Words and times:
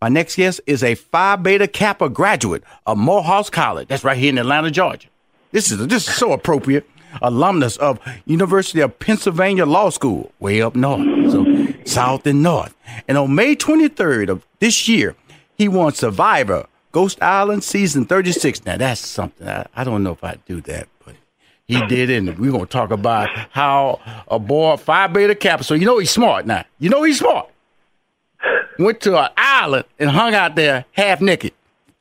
My 0.00 0.08
next 0.08 0.36
guest 0.36 0.60
is 0.66 0.82
a 0.82 0.94
Phi 0.94 1.36
Beta 1.36 1.68
Kappa 1.68 2.08
graduate 2.08 2.62
of 2.86 2.98
Morehouse 2.98 3.50
College. 3.50 3.88
That's 3.88 4.04
right 4.04 4.16
here 4.16 4.30
in 4.30 4.38
Atlanta, 4.38 4.70
Georgia. 4.70 5.08
This 5.52 5.70
is 5.70 5.86
this 5.86 6.08
is 6.08 6.14
so 6.14 6.32
appropriate. 6.32 6.88
Alumnus 7.22 7.76
of 7.78 7.98
University 8.24 8.80
of 8.80 8.98
Pennsylvania 9.00 9.66
Law 9.66 9.90
School, 9.90 10.32
way 10.38 10.62
up 10.62 10.76
north, 10.76 11.32
so 11.32 11.44
south 11.84 12.24
and 12.26 12.40
north. 12.40 12.74
And 13.08 13.18
on 13.18 13.34
May 13.34 13.56
23rd 13.56 14.28
of 14.28 14.46
this 14.60 14.88
year, 14.88 15.16
he 15.58 15.66
won 15.66 15.92
Survivor 15.92 16.66
Ghost 16.92 17.20
Island 17.22 17.64
season 17.64 18.04
36. 18.04 18.64
Now 18.64 18.76
that's 18.76 19.00
something 19.00 19.46
I, 19.46 19.66
I 19.74 19.84
don't 19.84 20.02
know 20.02 20.12
if 20.12 20.22
I'd 20.22 20.44
do 20.44 20.60
that, 20.62 20.88
but 21.04 21.16
he 21.66 21.84
did 21.86 22.10
it. 22.10 22.18
And 22.18 22.38
we're 22.38 22.52
gonna 22.52 22.66
talk 22.66 22.90
about 22.90 23.28
how 23.50 24.00
a 24.28 24.38
boy 24.38 24.76
Phi 24.76 25.08
Beta 25.08 25.34
Kappa. 25.34 25.64
So 25.64 25.74
you 25.74 25.86
know 25.86 25.98
he's 25.98 26.10
smart 26.10 26.46
now. 26.46 26.64
You 26.78 26.90
know 26.90 27.02
he's 27.02 27.18
smart 27.18 27.48
went 28.78 29.00
to 29.02 29.18
an 29.18 29.30
island 29.36 29.84
and 29.98 30.10
hung 30.10 30.34
out 30.34 30.54
there 30.54 30.84
half 30.92 31.20
naked 31.20 31.52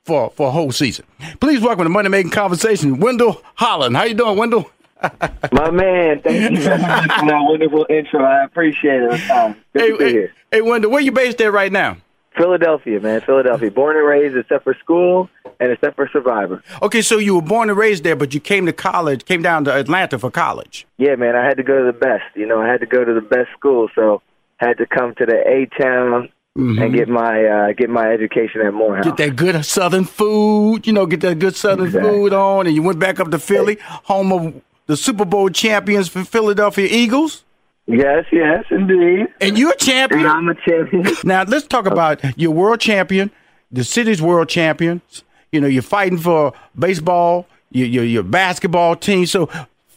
for, 0.03 0.31
for 0.31 0.47
a 0.47 0.51
whole 0.51 0.71
season. 0.71 1.05
Please 1.39 1.61
welcome 1.61 1.85
to 1.85 1.89
Money 1.89 2.09
Making 2.09 2.31
Conversation, 2.31 2.99
Wendell 2.99 3.41
Holland. 3.55 3.95
How 3.95 4.03
you 4.03 4.13
doing, 4.13 4.37
Wendell? 4.37 4.69
My 5.51 5.71
man, 5.71 6.21
thank 6.21 6.51
you 6.51 6.57
for 6.57 6.69
that 6.69 7.39
wonderful 7.41 7.85
intro. 7.89 8.23
I 8.23 8.43
appreciate 8.43 9.01
it. 9.01 9.29
Uh, 9.29 9.53
hey, 9.73 9.95
hey, 9.97 10.29
hey, 10.51 10.61
Wendell, 10.61 10.91
where 10.91 11.01
you 11.01 11.11
based 11.11 11.39
at 11.41 11.53
right 11.53 11.71
now? 11.71 11.97
Philadelphia, 12.35 12.99
man. 12.99 13.21
Philadelphia. 13.21 13.71
Born 13.71 13.97
and 13.97 14.05
raised, 14.07 14.35
except 14.35 14.63
for 14.63 14.73
school 14.75 15.29
and 15.59 15.71
except 15.71 15.95
for 15.95 16.07
Survivor. 16.11 16.63
Okay, 16.81 17.01
so 17.01 17.17
you 17.17 17.35
were 17.35 17.41
born 17.41 17.69
and 17.69 17.77
raised 17.77 18.03
there, 18.03 18.15
but 18.15 18.33
you 18.33 18.39
came 18.39 18.65
to 18.65 18.73
college, 18.73 19.25
came 19.25 19.41
down 19.41 19.65
to 19.65 19.73
Atlanta 19.73 20.17
for 20.17 20.31
college. 20.31 20.87
Yeah, 20.97 21.15
man. 21.15 21.35
I 21.35 21.45
had 21.45 21.57
to 21.57 21.63
go 21.63 21.79
to 21.79 21.85
the 21.85 21.97
best. 21.97 22.23
You 22.35 22.45
know, 22.45 22.61
I 22.61 22.67
had 22.67 22.79
to 22.79 22.85
go 22.85 23.03
to 23.03 23.13
the 23.13 23.21
best 23.21 23.49
school, 23.57 23.89
so 23.93 24.21
had 24.59 24.77
to 24.77 24.85
come 24.85 25.15
to 25.15 25.25
the 25.25 25.37
A 25.47 25.65
town 25.81 26.29
Mm-hmm. 26.57 26.81
and 26.81 26.93
get 26.93 27.07
my 27.07 27.45
uh, 27.45 27.73
get 27.73 27.89
my 27.89 28.11
education 28.11 28.59
at 28.61 28.73
Morehouse. 28.73 29.05
Get 29.05 29.17
that 29.17 29.35
good 29.35 29.63
Southern 29.63 30.03
food, 30.03 30.85
you 30.87 30.91
know, 30.91 31.05
get 31.05 31.21
that 31.21 31.37
good 31.39 31.55
Southern 31.55 31.85
exactly. 31.85 32.09
food 32.11 32.33
on, 32.33 32.65
and 32.65 32.75
you 32.75 32.81
went 32.81 32.99
back 32.99 33.19
up 33.19 33.29
to 33.31 33.39
Philly, 33.39 33.77
home 33.81 34.33
of 34.33 34.61
the 34.87 34.97
Super 34.97 35.25
Bowl 35.25 35.49
champions 35.49 36.09
for 36.09 36.25
Philadelphia 36.25 36.87
Eagles. 36.89 37.45
Yes, 37.85 38.25
yes, 38.31 38.65
indeed. 38.71 39.27
And 39.39 39.57
you're 39.57 39.71
a 39.71 39.77
champion. 39.77 40.21
And 40.21 40.29
I'm 40.29 40.49
a 40.49 40.55
champion. 40.55 41.05
now 41.23 41.43
let's 41.43 41.67
talk 41.67 41.85
about 41.85 42.19
your 42.37 42.51
world 42.51 42.81
champion, 42.81 43.31
the 43.71 43.83
city's 43.83 44.21
world 44.21 44.49
champions. 44.49 45.23
You 45.51 45.61
know, 45.61 45.67
you're 45.67 45.81
fighting 45.81 46.17
for 46.17 46.51
baseball, 46.77 47.47
your 47.71 47.87
your, 47.87 48.03
your 48.03 48.23
basketball 48.23 48.95
team. 48.95 49.27
So 49.27 49.49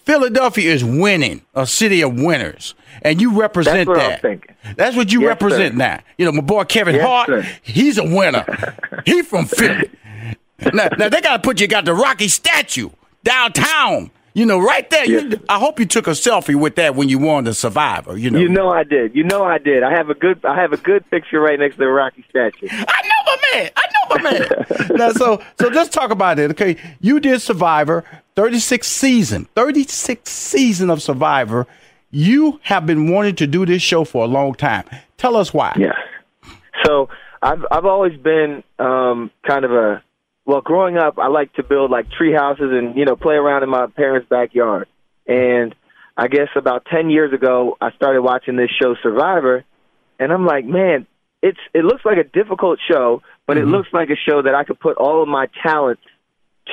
Philadelphia 0.05 0.73
is 0.73 0.85
winning, 0.85 1.43
a 1.55 1.67
city 1.67 2.03
of 2.03 2.15
winners, 2.15 2.75
and 3.03 3.21
you 3.21 3.39
represent 3.39 3.89
That's 3.89 4.23
that. 4.23 4.77
That's 4.77 4.97
what 4.97 5.13
you 5.13 5.23
yes, 5.23 5.29
represent 5.29 5.75
sir. 5.75 5.79
now. 5.79 6.01
You 6.19 6.27
know, 6.27 6.33
my 6.33 6.41
boy 6.41 6.65
Kevin 6.65 6.97
yes, 6.97 7.07
Hart, 7.07 7.29
sir. 7.29 7.47
he's 7.63 7.99
a 7.99 8.05
winner. 8.05 8.45
he 9.07 9.23
from 9.23 9.47
Philly. 9.47 9.91
now, 10.73 10.89
now 10.99 11.09
they 11.09 11.21
got 11.21 11.37
to 11.37 11.43
put 11.43 11.61
you 11.61 11.69
got 11.69 11.85
the 11.85 11.95
Rocky 11.95 12.29
statue 12.29 12.91
downtown. 13.23 14.11
You 14.35 14.47
know, 14.47 14.59
right 14.59 14.89
there. 14.89 15.05
Yes. 15.05 15.25
You, 15.25 15.41
I 15.49 15.59
hope 15.59 15.79
you 15.79 15.87
took 15.87 16.07
a 16.07 16.11
selfie 16.11 16.55
with 16.55 16.77
that 16.77 16.95
when 16.95 17.09
you 17.09 17.19
won 17.19 17.45
the 17.45 17.53
Survivor. 17.55 18.17
You 18.17 18.31
know, 18.31 18.39
You 18.39 18.49
know 18.49 18.71
I 18.71 18.83
did. 18.85 19.15
You 19.15 19.25
know 19.25 19.45
I 19.45 19.59
did. 19.59 19.83
I 19.83 19.91
have 19.93 20.09
a 20.09 20.15
good 20.15 20.45
I 20.45 20.59
have 20.61 20.73
a 20.73 20.79
good 20.79 21.09
picture 21.11 21.41
right 21.41 21.59
next 21.59 21.75
to 21.75 21.81
the 21.81 21.89
Rocky 21.89 22.25
statue. 22.31 22.69
I 22.71 23.03
know, 23.03 23.23
my 23.27 23.37
man. 23.53 23.71
I 23.77 23.83
know 23.93 24.17
my 24.17 24.31
man. 24.31 24.89
now, 24.99 25.13
so 25.13 25.43
so 25.61 25.69
let's 25.69 25.91
talk 25.91 26.11
about 26.11 26.39
it. 26.39 26.51
Okay, 26.53 26.77
you 27.01 27.21
did 27.21 27.43
Survivor, 27.43 28.05
thirty 28.35 28.59
six 28.59 28.89
season, 28.89 29.47
thirty 29.55 29.85
six 29.85 30.31
season 30.31 30.89
of 30.89 31.03
Survivor. 31.03 31.67
You 32.11 32.61
have 32.65 32.87
been 32.87 33.11
wanting 33.11 33.37
to 33.37 33.47
do 33.47 33.67
this 33.67 33.83
show 33.83 34.05
for 34.05 34.25
a 34.25 34.29
long 34.29 34.55
time. 34.55 34.85
Tell 35.19 35.37
us 35.37 35.53
why. 35.53 35.77
Yeah. 35.79 35.93
So 36.85 37.09
I've 37.43 37.65
I've 37.71 37.87
always 37.87 38.19
been 38.19 38.63
um, 38.79 39.31
kind 39.47 39.65
of 39.65 39.73
a 39.73 40.03
well, 40.45 40.61
growing 40.61 40.97
up, 40.97 41.19
I 41.19 41.29
like 41.29 41.53
to 41.55 41.63
build 41.63 41.91
like 41.91 42.11
tree 42.11 42.33
houses 42.33 42.71
and 42.73 42.97
you 42.97 43.05
know 43.05 43.17
play 43.17 43.35
around 43.35 43.63
in 43.63 43.69
my 43.69 43.87
parents' 43.87 44.29
backyard. 44.29 44.89
And 45.27 45.75
I 46.17 46.29
guess 46.29 46.49
about 46.57 46.87
ten 46.87 47.11
years 47.11 47.33
ago, 47.33 47.77
I 47.81 47.93
started 47.93 48.23
watching 48.23 48.57
this 48.57 48.71
show 48.81 48.95
Survivor, 49.03 49.65
and 50.19 50.33
I'm 50.33 50.45
like, 50.45 50.65
man, 50.65 51.07
it's 51.43 51.59
it 51.75 51.85
looks 51.85 52.05
like 52.05 52.19
a 52.19 52.25
difficult 52.25 52.81
show, 52.91 53.23
but 53.47 53.57
mm-hmm. 53.57 53.69
it 53.69 53.71
looks 53.71 53.89
like 53.93 54.11
a 54.11 54.17
show 54.17 54.43
that 54.43 54.55
I 54.55 54.65
could 54.65 54.81
put 54.81 54.97
all 54.97 55.23
of 55.23 55.29
my 55.29 55.47
talents 55.63 56.03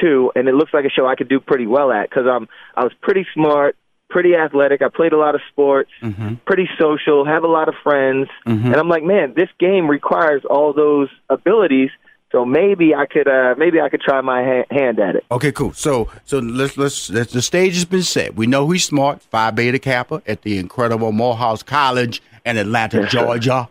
to, 0.01 0.31
and 0.35 0.47
it 0.47 0.53
looks 0.53 0.73
like 0.73 0.85
a 0.85 0.89
show 0.89 1.07
I 1.07 1.15
could 1.15 1.29
do 1.29 1.39
pretty 1.39 1.67
well 1.67 1.91
at 1.91 2.09
because 2.09 2.25
I'm 2.27 2.47
I 2.75 2.83
was 2.83 2.93
pretty 3.01 3.25
smart, 3.33 3.75
pretty 4.09 4.35
athletic. 4.35 4.81
I 4.81 4.89
played 4.89 5.13
a 5.13 5.17
lot 5.17 5.35
of 5.35 5.41
sports, 5.51 5.91
mm-hmm. 6.01 6.35
pretty 6.45 6.69
social, 6.79 7.25
have 7.25 7.43
a 7.43 7.47
lot 7.47 7.67
of 7.67 7.75
friends, 7.83 8.29
mm-hmm. 8.45 8.67
and 8.67 8.75
I'm 8.75 8.89
like, 8.89 9.03
man, 9.03 9.33
this 9.35 9.49
game 9.59 9.87
requires 9.87 10.43
all 10.49 10.73
those 10.73 11.09
abilities. 11.29 11.89
So 12.31 12.45
maybe 12.45 12.93
I 12.93 13.05
could, 13.07 13.27
uh, 13.27 13.55
maybe 13.57 13.81
I 13.81 13.89
could 13.89 14.01
try 14.01 14.21
my 14.21 14.43
ha- 14.43 14.65
hand 14.69 14.99
at 14.99 15.15
it. 15.15 15.25
Okay, 15.31 15.51
cool. 15.51 15.73
So, 15.73 16.09
so 16.25 16.39
let's, 16.39 16.77
let's 16.77 17.09
let's 17.09 17.33
the 17.33 17.41
stage 17.41 17.73
has 17.73 17.85
been 17.85 18.03
set. 18.03 18.35
We 18.35 18.45
know 18.45 18.69
he's 18.69 18.85
smart. 18.85 19.21
Phi 19.23 19.49
Beta 19.51 19.79
Kappa 19.79 20.21
at 20.27 20.43
the 20.43 20.59
incredible 20.59 21.11
Morehouse 21.11 21.63
College 21.63 22.21
in 22.45 22.57
Atlanta, 22.57 23.07
Georgia. 23.09 23.67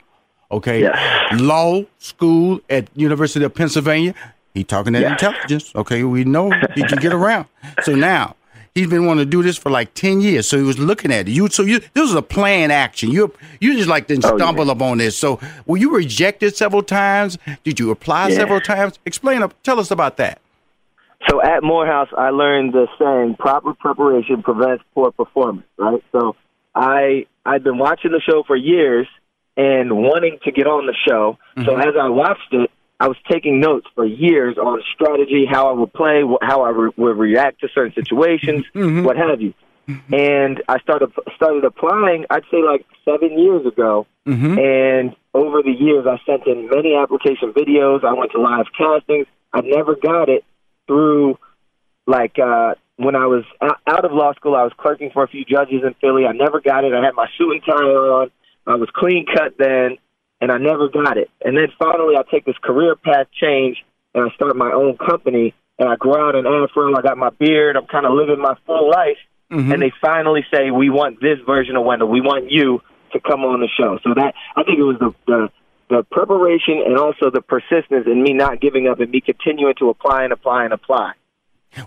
Okay, 0.50 0.80
yes. 0.80 1.40
law 1.40 1.84
school 1.98 2.60
at 2.70 2.88
University 2.96 3.44
of 3.44 3.54
Pennsylvania. 3.54 4.14
He 4.54 4.64
talking 4.64 4.94
that 4.94 5.02
yes. 5.02 5.12
intelligence. 5.12 5.72
Okay, 5.76 6.02
we 6.02 6.24
know 6.24 6.50
he 6.74 6.82
can 6.82 6.98
get 6.98 7.12
around. 7.12 7.46
So 7.82 7.94
now 7.94 8.34
he's 8.74 8.88
been 8.88 9.06
wanting 9.06 9.24
to 9.24 9.30
do 9.30 9.42
this 9.42 9.56
for 9.56 9.70
like 9.70 9.94
ten 9.94 10.20
years. 10.20 10.48
So 10.48 10.56
he 10.56 10.62
was 10.62 10.78
looking 10.78 11.12
at 11.12 11.28
it. 11.28 11.32
You 11.32 11.48
so 11.48 11.62
you 11.62 11.80
this 11.80 12.02
was 12.02 12.14
a 12.14 12.22
planned 12.22 12.72
action. 12.72 13.10
You 13.10 13.32
you 13.60 13.76
just 13.76 13.88
like 13.88 14.06
didn't 14.06 14.24
stumble 14.24 14.62
oh, 14.62 14.66
yeah. 14.66 14.72
upon 14.72 14.98
this. 14.98 15.16
So 15.16 15.40
were 15.66 15.76
you 15.76 15.94
rejected 15.94 16.56
several 16.56 16.82
times? 16.82 17.38
Did 17.64 17.80
you 17.80 17.90
apply 17.90 18.28
yeah. 18.28 18.36
several 18.36 18.60
times? 18.60 18.98
Explain 19.04 19.42
tell 19.62 19.80
us 19.80 19.90
about 19.90 20.16
that. 20.18 20.40
So 21.28 21.42
at 21.42 21.62
Morehouse 21.62 22.08
I 22.16 22.30
learned 22.30 22.72
the 22.72 22.86
saying 22.98 23.36
proper 23.38 23.74
preparation 23.74 24.42
prevents 24.42 24.84
poor 24.94 25.10
performance, 25.10 25.66
right? 25.76 26.02
So 26.12 26.36
I 26.74 27.26
I've 27.44 27.64
been 27.64 27.78
watching 27.78 28.12
the 28.12 28.20
show 28.20 28.42
for 28.46 28.56
years 28.56 29.06
and 29.56 29.96
wanting 29.96 30.38
to 30.44 30.52
get 30.52 30.66
on 30.66 30.86
the 30.86 30.94
show. 31.06 31.36
Mm-hmm. 31.56 31.64
So 31.64 31.76
as 31.76 31.94
I 32.00 32.08
watched 32.08 32.52
it, 32.52 32.70
I 33.00 33.06
was 33.06 33.16
taking 33.30 33.60
notes 33.60 33.86
for 33.94 34.04
years 34.04 34.58
on 34.58 34.82
strategy, 34.94 35.46
how 35.48 35.68
I 35.68 35.72
would 35.72 35.92
play, 35.92 36.22
how 36.42 36.62
I 36.62 36.72
would 36.96 37.16
react 37.16 37.60
to 37.60 37.68
certain 37.72 37.94
situations, 37.94 38.64
mm-hmm. 38.74 39.04
what 39.04 39.16
have 39.16 39.40
you. 39.40 39.54
And 40.12 40.62
I 40.68 40.80
started 40.80 41.10
started 41.34 41.64
applying. 41.64 42.26
I'd 42.28 42.42
say 42.50 42.62
like 42.62 42.84
seven 43.06 43.38
years 43.38 43.64
ago. 43.64 44.06
Mm-hmm. 44.26 44.58
And 44.58 45.16
over 45.32 45.62
the 45.62 45.70
years, 45.70 46.06
I 46.06 46.20
sent 46.26 46.46
in 46.46 46.68
many 46.68 46.94
application 46.94 47.54
videos. 47.54 48.04
I 48.04 48.12
went 48.12 48.32
to 48.32 48.40
live 48.40 48.66
castings. 48.76 49.26
I 49.52 49.62
never 49.62 49.96
got 49.96 50.28
it 50.28 50.44
through 50.86 51.38
like 52.06 52.38
uh, 52.38 52.74
when 52.96 53.16
I 53.16 53.26
was 53.26 53.44
out 53.62 54.04
of 54.04 54.12
law 54.12 54.34
school. 54.34 54.54
I 54.56 54.64
was 54.64 54.72
clerking 54.76 55.10
for 55.10 55.22
a 55.22 55.28
few 55.28 55.46
judges 55.46 55.82
in 55.82 55.94
Philly. 56.02 56.26
I 56.26 56.32
never 56.32 56.60
got 56.60 56.84
it. 56.84 56.92
I 56.92 57.02
had 57.02 57.14
my 57.14 57.28
suit 57.38 57.52
and 57.52 57.62
tie 57.64 57.72
on. 57.72 58.30
I 58.66 58.74
was 58.74 58.90
clean 58.94 59.24
cut 59.24 59.54
then 59.58 59.96
and 60.40 60.52
I 60.52 60.58
never 60.58 60.88
got 60.88 61.16
it. 61.16 61.30
And 61.44 61.56
then 61.56 61.68
finally, 61.78 62.16
I 62.16 62.22
take 62.30 62.44
this 62.44 62.56
career 62.62 62.96
path 62.96 63.26
change 63.40 63.84
and 64.14 64.30
I 64.30 64.34
start 64.34 64.56
my 64.56 64.72
own 64.72 64.96
company. 64.96 65.54
And 65.80 65.88
I 65.88 65.94
grow 65.94 66.28
out 66.28 66.34
an 66.34 66.44
afro. 66.44 66.92
I 66.96 67.02
got 67.02 67.16
my 67.16 67.30
beard. 67.30 67.76
I'm 67.76 67.86
kind 67.86 68.04
of 68.04 68.12
living 68.12 68.40
my 68.40 68.56
full 68.66 68.90
life. 68.90 69.18
Mm-hmm. 69.50 69.72
And 69.72 69.82
they 69.82 69.92
finally 70.00 70.44
say, 70.52 70.70
"We 70.70 70.90
want 70.90 71.20
this 71.20 71.38
version 71.46 71.76
of 71.76 71.84
Wendell. 71.84 72.08
We 72.08 72.20
want 72.20 72.50
you 72.50 72.82
to 73.12 73.20
come 73.20 73.44
on 73.44 73.60
the 73.60 73.68
show." 73.78 73.98
So 74.02 74.12
that 74.14 74.34
I 74.56 74.64
think 74.64 74.78
it 74.78 74.82
was 74.82 74.98
the 74.98 75.14
the, 75.26 75.48
the 75.88 76.02
preparation 76.10 76.82
and 76.84 76.98
also 76.98 77.30
the 77.30 77.40
persistence 77.40 78.06
in 78.06 78.22
me 78.22 78.32
not 78.34 78.60
giving 78.60 78.88
up 78.88 78.98
and 79.00 79.10
me 79.10 79.20
continuing 79.20 79.74
to 79.78 79.88
apply 79.88 80.24
and 80.24 80.32
apply 80.32 80.64
and 80.64 80.72
apply. 80.72 81.12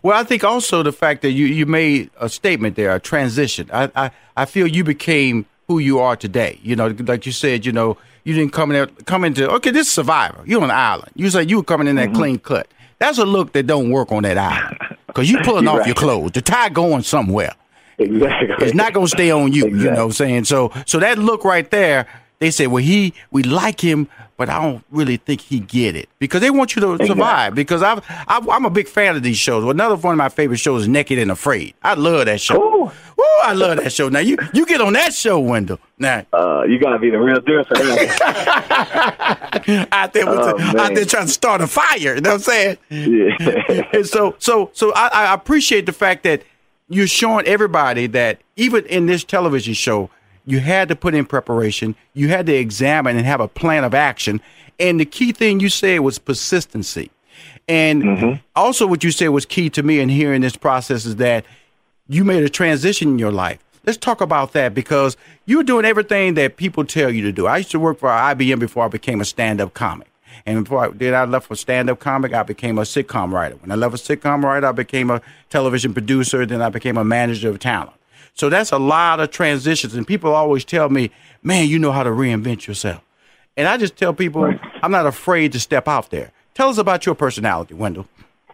Well, 0.01 0.17
I 0.17 0.23
think 0.23 0.43
also 0.43 0.83
the 0.83 0.91
fact 0.91 1.21
that 1.23 1.31
you, 1.31 1.45
you 1.45 1.65
made 1.65 2.11
a 2.19 2.29
statement 2.29 2.75
there, 2.75 2.95
a 2.95 2.99
transition. 2.99 3.69
I, 3.73 3.91
I, 3.95 4.11
I 4.37 4.45
feel 4.45 4.67
you 4.67 4.83
became 4.83 5.45
who 5.67 5.79
you 5.79 5.99
are 5.99 6.15
today. 6.15 6.59
You 6.63 6.75
know, 6.75 6.87
like 6.87 7.25
you 7.25 7.31
said, 7.31 7.65
you 7.65 7.71
know, 7.71 7.97
you 8.23 8.33
didn't 8.33 8.53
come 8.53 8.71
in 8.71 8.75
there, 8.75 8.87
come 9.05 9.23
into 9.23 9.49
okay, 9.51 9.71
this 9.71 9.87
is 9.87 9.93
Survivor. 9.93 10.43
You're 10.45 10.61
on 10.61 10.67
the 10.67 10.73
island. 10.73 11.11
You 11.15 11.29
said 11.29 11.49
you 11.49 11.57
were 11.57 11.63
coming 11.63 11.87
in 11.87 11.95
that 11.95 12.09
mm-hmm. 12.09 12.17
clean 12.17 12.39
cut. 12.39 12.67
That's 12.99 13.17
a 13.17 13.25
look 13.25 13.53
that 13.53 13.67
don't 13.67 13.89
work 13.89 14.11
on 14.11 14.23
that 14.23 14.37
island 14.37 14.77
because 15.07 15.29
you 15.29 15.39
pulling 15.43 15.67
off 15.67 15.79
right. 15.79 15.87
your 15.87 15.95
clothes. 15.95 16.31
The 16.31 16.41
tie 16.41 16.69
going 16.69 17.03
somewhere. 17.03 17.53
Exactly. 17.97 18.65
It's 18.65 18.75
not 18.75 18.93
gonna 18.93 19.07
stay 19.07 19.31
on 19.31 19.53
you. 19.53 19.65
Exactly. 19.65 19.83
You 19.83 19.91
know 19.91 19.97
what 19.97 20.03
I'm 20.05 20.11
saying? 20.11 20.45
So 20.45 20.71
so 20.85 20.99
that 20.99 21.17
look 21.17 21.43
right 21.43 21.69
there, 21.69 22.07
they 22.41 22.49
say, 22.49 22.65
well, 22.65 22.83
he 22.83 23.13
we 23.29 23.43
like 23.43 23.79
him, 23.79 24.09
but 24.35 24.49
I 24.49 24.59
don't 24.59 24.83
really 24.89 25.17
think 25.17 25.41
he 25.41 25.59
get 25.59 25.95
it 25.95 26.09
because 26.17 26.41
they 26.41 26.49
want 26.49 26.75
you 26.75 26.81
to 26.81 26.93
exactly. 26.93 27.07
survive. 27.09 27.53
Because 27.53 27.83
I've, 27.83 28.03
i 28.09 28.39
am 28.49 28.65
a 28.65 28.71
big 28.71 28.87
fan 28.87 29.15
of 29.15 29.21
these 29.21 29.37
shows. 29.37 29.63
Another 29.63 29.95
one 29.95 30.13
of 30.13 30.17
my 30.17 30.29
favorite 30.29 30.57
shows 30.57 30.81
is 30.81 30.87
Naked 30.87 31.19
and 31.19 31.29
Afraid. 31.29 31.75
I 31.83 31.93
love 31.93 32.25
that 32.25 32.41
show. 32.41 32.59
Ooh. 32.59 32.85
Ooh, 33.21 33.39
I 33.43 33.53
love 33.53 33.77
that 33.77 33.93
show. 33.93 34.09
Now 34.09 34.21
you 34.21 34.37
you 34.55 34.65
get 34.65 34.81
on 34.81 34.93
that 34.93 35.13
show, 35.13 35.39
Wendell. 35.39 35.77
Now 35.99 36.25
uh, 36.33 36.63
you 36.63 36.79
gotta 36.79 36.97
be 36.97 37.11
the 37.11 37.19
real 37.19 37.39
deal 37.41 37.63
for 37.63 37.75
that. 37.75 38.07
out 39.91 40.13
there, 40.13 40.27
oh, 40.27 40.57
the, 40.57 40.81
out 40.81 40.95
there 40.95 41.05
trying 41.05 41.27
to 41.27 41.31
start 41.31 41.61
a 41.61 41.67
fire. 41.67 42.15
You 42.15 42.21
know 42.21 42.31
what 42.31 42.35
I'm 42.37 42.39
saying? 42.39 42.77
Yeah. 42.89 43.83
and 43.93 44.07
so 44.07 44.35
so 44.39 44.71
so 44.73 44.91
I, 44.95 45.09
I 45.13 45.33
appreciate 45.35 45.85
the 45.85 45.93
fact 45.93 46.23
that 46.23 46.41
you're 46.89 47.05
showing 47.05 47.45
everybody 47.45 48.07
that 48.07 48.41
even 48.55 48.83
in 48.87 49.05
this 49.05 49.23
television 49.23 49.75
show 49.75 50.09
you 50.45 50.59
had 50.59 50.87
to 50.89 50.95
put 50.95 51.13
in 51.13 51.25
preparation. 51.25 51.95
You 52.13 52.29
had 52.29 52.45
to 52.47 52.53
examine 52.53 53.17
and 53.17 53.25
have 53.25 53.41
a 53.41 53.47
plan 53.47 53.83
of 53.83 53.93
action. 53.93 54.41
And 54.79 54.99
the 54.99 55.05
key 55.05 55.31
thing 55.31 55.59
you 55.59 55.69
said 55.69 55.99
was 55.99 56.17
persistency. 56.17 57.11
And 57.67 58.03
mm-hmm. 58.03 58.41
also, 58.55 58.87
what 58.87 59.03
you 59.03 59.11
said 59.11 59.29
was 59.29 59.45
key 59.45 59.69
to 59.71 59.83
me 59.83 59.99
in 59.99 60.09
hearing 60.09 60.41
this 60.41 60.55
process 60.55 61.05
is 61.05 61.17
that 61.17 61.45
you 62.07 62.23
made 62.23 62.43
a 62.43 62.49
transition 62.49 63.09
in 63.09 63.19
your 63.19 63.31
life. 63.31 63.59
Let's 63.85 63.97
talk 63.97 64.21
about 64.21 64.53
that 64.53 64.73
because 64.73 65.17
you're 65.45 65.63
doing 65.63 65.85
everything 65.85 66.35
that 66.35 66.57
people 66.57 66.85
tell 66.85 67.09
you 67.09 67.23
to 67.23 67.31
do. 67.31 67.47
I 67.47 67.57
used 67.57 67.71
to 67.71 67.79
work 67.79 67.99
for 67.99 68.09
IBM 68.09 68.59
before 68.59 68.85
I 68.85 68.87
became 68.89 69.21
a 69.21 69.25
stand 69.25 69.61
up 69.61 69.73
comic. 69.73 70.07
And 70.45 70.63
before 70.63 70.85
I 70.85 70.91
did, 70.91 71.13
I 71.13 71.25
left 71.25 71.47
for 71.47 71.55
stand 71.55 71.89
up 71.89 71.99
comic, 71.99 72.33
I 72.33 72.43
became 72.43 72.77
a 72.77 72.81
sitcom 72.81 73.31
writer. 73.31 73.55
When 73.57 73.71
I 73.71 73.75
left 73.75 73.95
a 73.95 73.97
sitcom 73.97 74.43
writer, 74.43 74.67
I 74.67 74.71
became 74.71 75.09
a 75.09 75.21
television 75.49 75.93
producer. 75.93 76.45
Then 76.45 76.61
I 76.61 76.69
became 76.69 76.97
a 76.97 77.03
manager 77.03 77.49
of 77.49 77.59
talent. 77.59 77.93
So 78.33 78.49
that's 78.49 78.71
a 78.71 78.79
lot 78.79 79.19
of 79.19 79.31
transitions. 79.31 79.95
And 79.95 80.07
people 80.07 80.33
always 80.33 80.65
tell 80.65 80.89
me, 80.89 81.11
man, 81.43 81.67
you 81.67 81.79
know 81.79 81.91
how 81.91 82.03
to 82.03 82.09
reinvent 82.09 82.67
yourself. 82.67 83.01
And 83.57 83.67
I 83.67 83.77
just 83.77 83.97
tell 83.97 84.13
people, 84.13 84.43
right. 84.43 84.59
I'm 84.81 84.91
not 84.91 85.05
afraid 85.05 85.51
to 85.53 85.59
step 85.59 85.87
out 85.87 86.09
there. 86.09 86.31
Tell 86.53 86.69
us 86.69 86.77
about 86.77 87.05
your 87.05 87.15
personality, 87.15 87.73
Wendell. 87.73 88.07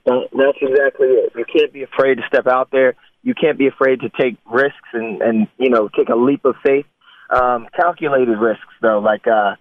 that's 0.05 0.57
exactly 0.61 1.07
it. 1.07 1.33
You 1.35 1.45
can't 1.45 1.73
be 1.73 1.83
afraid 1.83 2.15
to 2.15 2.23
step 2.27 2.47
out 2.47 2.69
there. 2.71 2.95
You 3.23 3.33
can't 3.33 3.57
be 3.57 3.67
afraid 3.67 4.01
to 4.01 4.09
take 4.09 4.37
risks 4.49 4.89
and, 4.93 5.21
and 5.21 5.47
you 5.57 5.69
know, 5.69 5.89
take 5.89 6.09
a 6.09 6.15
leap 6.15 6.45
of 6.45 6.55
faith. 6.65 6.85
Um, 7.29 7.67
calculated 7.75 8.37
risks, 8.37 8.73
though. 8.81 8.99
Like, 8.99 9.27
uh, 9.27 9.55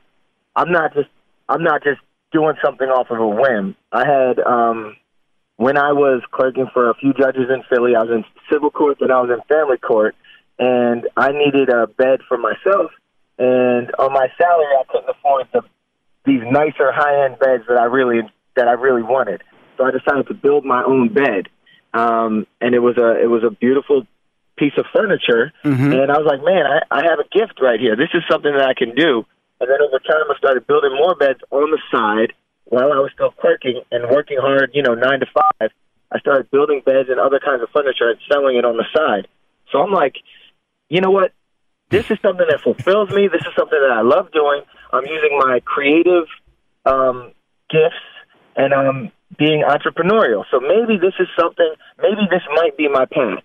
I'm 0.54 0.70
not 0.70 0.94
just, 0.94 1.08
I'm 1.48 1.64
not 1.64 1.82
just 1.82 2.00
doing 2.32 2.54
something 2.64 2.86
off 2.88 3.10
of 3.10 3.18
a 3.18 3.28
whim. 3.28 3.74
I 3.92 4.06
had, 4.06 4.38
um, 4.38 4.96
when 5.56 5.78
I 5.78 5.92
was 5.92 6.22
clerking 6.30 6.66
for 6.72 6.90
a 6.90 6.94
few 6.94 7.12
judges 7.14 7.48
in 7.50 7.62
Philly, 7.68 7.96
I 7.96 8.02
was 8.02 8.10
in 8.10 8.24
civil 8.52 8.70
court 8.70 8.98
and 9.00 9.10
I 9.10 9.20
was 9.20 9.30
in 9.30 9.40
family 9.48 9.78
court, 9.78 10.14
and 10.58 11.08
I 11.16 11.32
needed 11.32 11.68
a 11.70 11.86
bed 11.86 12.20
for 12.28 12.36
myself. 12.36 12.92
And 13.38 13.90
on 13.98 14.12
my 14.12 14.28
salary, 14.38 14.72
I 14.78 14.82
couldn't 14.90 15.10
afford 15.10 15.48
the 15.52 15.62
these 16.24 16.42
nicer 16.50 16.90
high 16.92 17.24
end 17.24 17.38
beds 17.38 17.64
that 17.68 17.78
I 17.78 17.84
really 17.84 18.22
that 18.56 18.68
I 18.68 18.72
really 18.72 19.02
wanted. 19.02 19.42
So 19.76 19.84
I 19.84 19.90
decided 19.90 20.26
to 20.28 20.34
build 20.34 20.64
my 20.64 20.82
own 20.82 21.12
bed, 21.12 21.48
um, 21.94 22.46
and 22.60 22.74
it 22.74 22.80
was 22.80 22.96
a 22.98 23.22
it 23.22 23.28
was 23.28 23.44
a 23.44 23.50
beautiful 23.50 24.06
piece 24.56 24.72
of 24.78 24.86
furniture. 24.94 25.52
Mm-hmm. 25.64 25.92
And 25.92 26.10
I 26.10 26.16
was 26.16 26.26
like, 26.26 26.42
man, 26.42 26.64
I, 26.64 26.80
I 26.90 27.04
have 27.04 27.18
a 27.20 27.28
gift 27.28 27.60
right 27.60 27.78
here. 27.78 27.94
This 27.94 28.08
is 28.14 28.22
something 28.30 28.52
that 28.52 28.66
I 28.66 28.74
can 28.74 28.94
do. 28.94 29.24
And 29.60 29.70
then 29.70 29.80
over 29.80 29.98
time, 30.00 30.24
I 30.30 30.36
started 30.38 30.66
building 30.66 30.96
more 30.96 31.14
beds 31.14 31.40
on 31.50 31.70
the 31.70 31.80
side 31.92 32.32
while 32.66 32.92
I 32.92 32.98
was 32.98 33.10
still 33.14 33.30
clerking 33.30 33.80
and 33.90 34.10
working 34.10 34.38
hard, 34.40 34.70
you 34.74 34.82
know, 34.82 34.94
nine 34.94 35.20
to 35.20 35.26
five, 35.26 35.70
I 36.12 36.18
started 36.18 36.50
building 36.50 36.82
beds 36.84 37.08
and 37.08 37.18
other 37.18 37.40
kinds 37.40 37.62
of 37.62 37.68
furniture 37.70 38.10
and 38.10 38.18
selling 38.30 38.56
it 38.56 38.64
on 38.64 38.76
the 38.76 38.84
side. 38.94 39.28
So 39.72 39.78
I'm 39.78 39.92
like, 39.92 40.14
you 40.88 41.00
know 41.00 41.10
what? 41.10 41.32
This 41.90 42.10
is 42.10 42.18
something 42.20 42.46
that 42.48 42.60
fulfills 42.60 43.10
me. 43.10 43.28
This 43.28 43.42
is 43.42 43.54
something 43.56 43.78
that 43.78 43.94
I 43.94 44.02
love 44.02 44.32
doing. 44.32 44.62
I'm 44.92 45.06
using 45.06 45.38
my 45.38 45.60
creative 45.64 46.26
um, 46.84 47.32
gifts 47.70 48.02
and 48.56 48.74
I'm 48.74 49.12
being 49.38 49.62
entrepreneurial. 49.62 50.44
So 50.50 50.60
maybe 50.60 50.98
this 50.98 51.14
is 51.20 51.28
something, 51.38 51.72
maybe 51.98 52.26
this 52.30 52.42
might 52.54 52.76
be 52.76 52.88
my 52.88 53.04
path. 53.06 53.42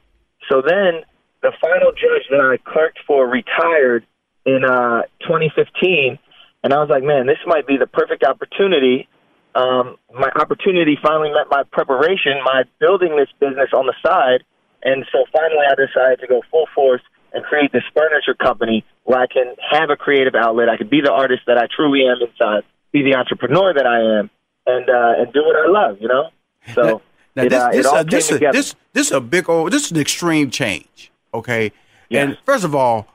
So 0.50 0.62
then 0.66 1.02
the 1.42 1.52
final 1.62 1.92
judge 1.92 2.26
that 2.30 2.42
I 2.42 2.58
clerked 2.58 3.00
for 3.06 3.28
retired 3.28 4.06
in 4.46 4.64
uh, 4.66 5.04
2015 5.22 6.18
and 6.64 6.74
I 6.74 6.78
was 6.78 6.90
like, 6.90 7.04
man, 7.04 7.26
this 7.26 7.40
might 7.46 7.68
be 7.68 7.78
the 7.78 7.88
perfect 7.88 8.24
opportunity 8.24 9.08
um, 9.56 9.98
my 10.14 10.30
opportunity 10.36 10.98
finally 11.02 11.30
met 11.30 11.48
my 11.50 11.64
preparation, 11.72 12.40
my 12.44 12.64
building 12.80 13.18
this 13.18 13.28
business 13.40 13.70
on 13.74 13.86
the 13.86 13.94
side, 14.04 14.44
and 14.84 15.06
so 15.12 15.26
finally 15.32 15.66
I 15.70 15.76
decided 15.76 16.20
to 16.22 16.28
go 16.28 16.42
full 16.50 16.68
force 16.74 17.02
and 17.34 17.44
create 17.44 17.72
this 17.72 17.84
furniture 17.94 18.34
company 18.34 18.86
where 19.04 19.20
I 19.20 19.28
can 19.28 19.56
have 19.72 19.90
a 19.90 19.96
creative 19.96 20.36
outlet. 20.36 20.70
I 20.70 20.78
can 20.78 20.88
be 20.88 21.02
the 21.02 21.12
artist 21.12 21.44
that 21.48 21.58
I 21.58 21.68
truly 21.74 22.06
am 22.08 22.18
inside, 22.22 22.64
be 22.92 23.04
the 23.04 23.16
entrepreneur 23.16 23.74
that 23.74 23.86
I 23.86 24.20
am, 24.20 24.30
and 24.66 24.90
uh, 24.90 25.22
and 25.22 25.34
do 25.34 25.44
what 25.44 25.56
I 25.56 25.68
love. 25.68 25.98
You 26.00 26.08
know. 26.08 26.30
So 26.74 27.02
now, 27.36 27.44
it, 27.44 27.50
this, 27.50 27.62
uh, 27.62 27.72
this, 27.72 27.86
uh, 27.86 28.04
this, 28.04 28.30
uh, 28.30 28.34
together. 28.34 28.58
this, 28.58 28.76
this 28.94 29.08
is 29.08 29.14
a 29.14 29.22
big 29.22 29.50
old, 29.50 29.72
this 29.72 29.86
is 29.86 29.92
an 29.92 30.00
extreme 30.00 30.50
change. 30.50 31.12
Okay. 31.34 31.72
Yes. 32.10 32.28
And 32.28 32.38
first 32.46 32.64
of 32.64 32.76
all, 32.76 33.08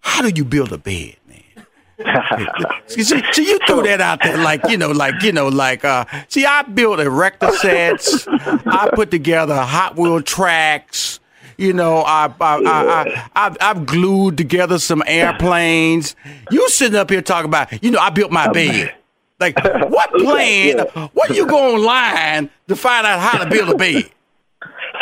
how 0.00 0.22
do 0.22 0.28
you 0.28 0.44
build 0.44 0.72
a 0.72 0.78
bed? 0.78 1.16
See, 2.86 3.02
see, 3.02 3.48
you 3.48 3.58
threw 3.66 3.82
that 3.82 4.00
out 4.00 4.20
there 4.22 4.38
like, 4.38 4.62
you 4.68 4.76
know, 4.76 4.90
like, 4.90 5.22
you 5.22 5.32
know, 5.32 5.48
like, 5.48 5.84
uh, 5.84 6.04
see, 6.28 6.44
I 6.44 6.62
built 6.62 7.00
erector 7.00 7.50
sets. 7.52 8.26
I 8.28 8.90
put 8.94 9.10
together 9.10 9.54
Hot 9.56 9.96
Wheel 9.96 10.22
tracks. 10.22 11.20
You 11.58 11.72
know, 11.72 11.98
I, 11.98 12.32
I, 12.40 12.56
I, 12.56 12.60
I, 12.64 13.30
I've, 13.34 13.56
I've 13.60 13.86
glued 13.86 14.36
together 14.36 14.78
some 14.78 15.02
airplanes. 15.06 16.16
You 16.50 16.68
sitting 16.70 16.96
up 16.96 17.10
here 17.10 17.22
talking 17.22 17.48
about, 17.48 17.82
you 17.82 17.90
know, 17.90 18.00
I 18.00 18.10
built 18.10 18.32
my 18.32 18.50
bed. 18.50 18.94
Like, 19.38 19.62
what 19.90 20.10
plan? 20.18 20.78
What 21.12 21.30
you 21.30 21.46
go 21.46 21.74
online 21.74 22.50
to 22.68 22.76
find 22.76 23.06
out 23.06 23.20
how 23.20 23.44
to 23.44 23.50
build 23.50 23.70
a 23.70 23.76
bed? 23.76 24.10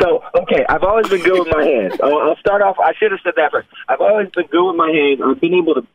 So, 0.01 0.23
okay, 0.35 0.65
I've 0.69 0.83
always 0.83 1.09
been 1.09 1.23
good 1.23 1.41
with 1.41 1.55
my 1.55 1.65
hands. 1.65 1.95
I'll, 2.03 2.19
I'll 2.19 2.37
start 2.37 2.63
off. 2.63 2.77
I 2.79 2.95
should 2.95 3.13
have 3.13 3.21
said 3.23 3.35
that 3.37 3.53
first. 3.53 3.69
I've 3.89 4.01
always 4.01 4.29
been 4.31 4.47
good 4.47 4.67
with 4.67 4.77
my 4.77 4.91
hands. 4.91 5.21
I've 5.25 5.41
been 5.41 5.55
able 5.55 5.75
to 5.75 5.87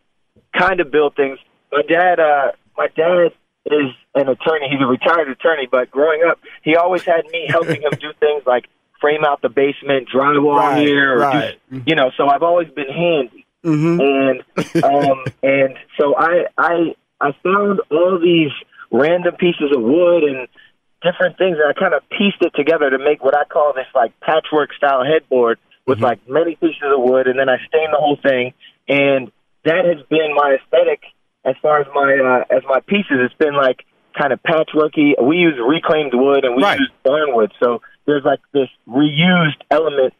kind 0.57 0.79
of 0.79 0.91
build 0.91 1.15
things. 1.15 1.37
My 1.71 1.81
dad, 1.87 2.19
uh, 2.19 2.51
my 2.77 2.87
dad 2.95 3.31
is 3.65 3.91
an 4.13 4.29
attorney. 4.29 4.67
He's 4.69 4.81
a 4.81 4.85
retired 4.85 5.29
attorney, 5.29 5.67
but 5.69 5.89
growing 5.91 6.21
up, 6.29 6.39
he 6.63 6.75
always 6.75 7.03
had 7.03 7.25
me 7.31 7.45
helping 7.49 7.81
him 7.81 7.91
do 7.99 8.11
things 8.19 8.43
like 8.45 8.65
frame 9.01 9.23
out 9.25 9.41
the 9.41 9.49
basement, 9.49 10.07
drywall 10.13 10.57
Right, 10.57 10.87
here, 10.87 11.15
or 11.15 11.19
right. 11.19 11.59
do, 11.71 11.81
you 11.85 11.95
know. 11.95 12.11
So 12.17 12.27
I've 12.27 12.43
always 12.43 12.69
been 12.69 12.89
handy, 12.89 13.45
Mm-hmm. 13.65 13.99
and 13.99 14.83
um, 14.83 15.25
and 15.43 15.75
so 15.99 16.15
I 16.15 16.45
I 16.57 16.95
I 17.19 17.31
found 17.43 17.81
all 17.91 18.19
these 18.21 18.51
random 18.91 19.35
pieces 19.35 19.75
of 19.75 19.81
wood 19.81 20.23
and 20.23 20.47
different 21.01 21.37
things, 21.37 21.57
and 21.59 21.67
I 21.67 21.73
kind 21.77 21.93
of 21.93 22.07
pieced 22.09 22.41
it 22.41 22.53
together 22.55 22.89
to 22.91 22.99
make 22.99 23.23
what 23.23 23.35
I 23.35 23.43
call 23.45 23.73
this 23.73 23.87
like 23.95 24.17
patchwork 24.21 24.73
style 24.73 25.03
headboard 25.03 25.57
with 25.87 25.99
like 25.99 26.19
many 26.29 26.55
pieces 26.55 26.81
of 26.83 27.01
wood, 27.01 27.27
and 27.27 27.37
then 27.37 27.49
I 27.49 27.57
stained 27.67 27.91
the 27.91 27.97
whole 27.97 28.17
thing, 28.21 28.53
and 28.87 29.31
that 29.65 29.85
has 29.85 30.05
been 30.09 30.33
my 30.35 30.57
aesthetic 30.61 31.01
as 31.43 31.55
far 31.61 31.81
as 31.81 31.87
my 31.93 32.43
uh, 32.49 32.55
as 32.55 32.63
my 32.67 32.79
pieces. 32.87 33.17
It's 33.25 33.33
been 33.35 33.55
like 33.55 33.85
kind 34.17 34.31
of 34.31 34.39
patchworky. 34.43 35.13
We 35.21 35.37
use 35.37 35.55
reclaimed 35.59 36.13
wood 36.13 36.45
and 36.45 36.55
we 36.55 36.63
Right. 36.63 36.79
use 36.79 36.91
barnwood, 37.05 37.51
so 37.61 37.81
there's 38.05 38.23
like 38.23 38.39
this 38.53 38.69
reused 38.87 39.61
element, 39.69 40.13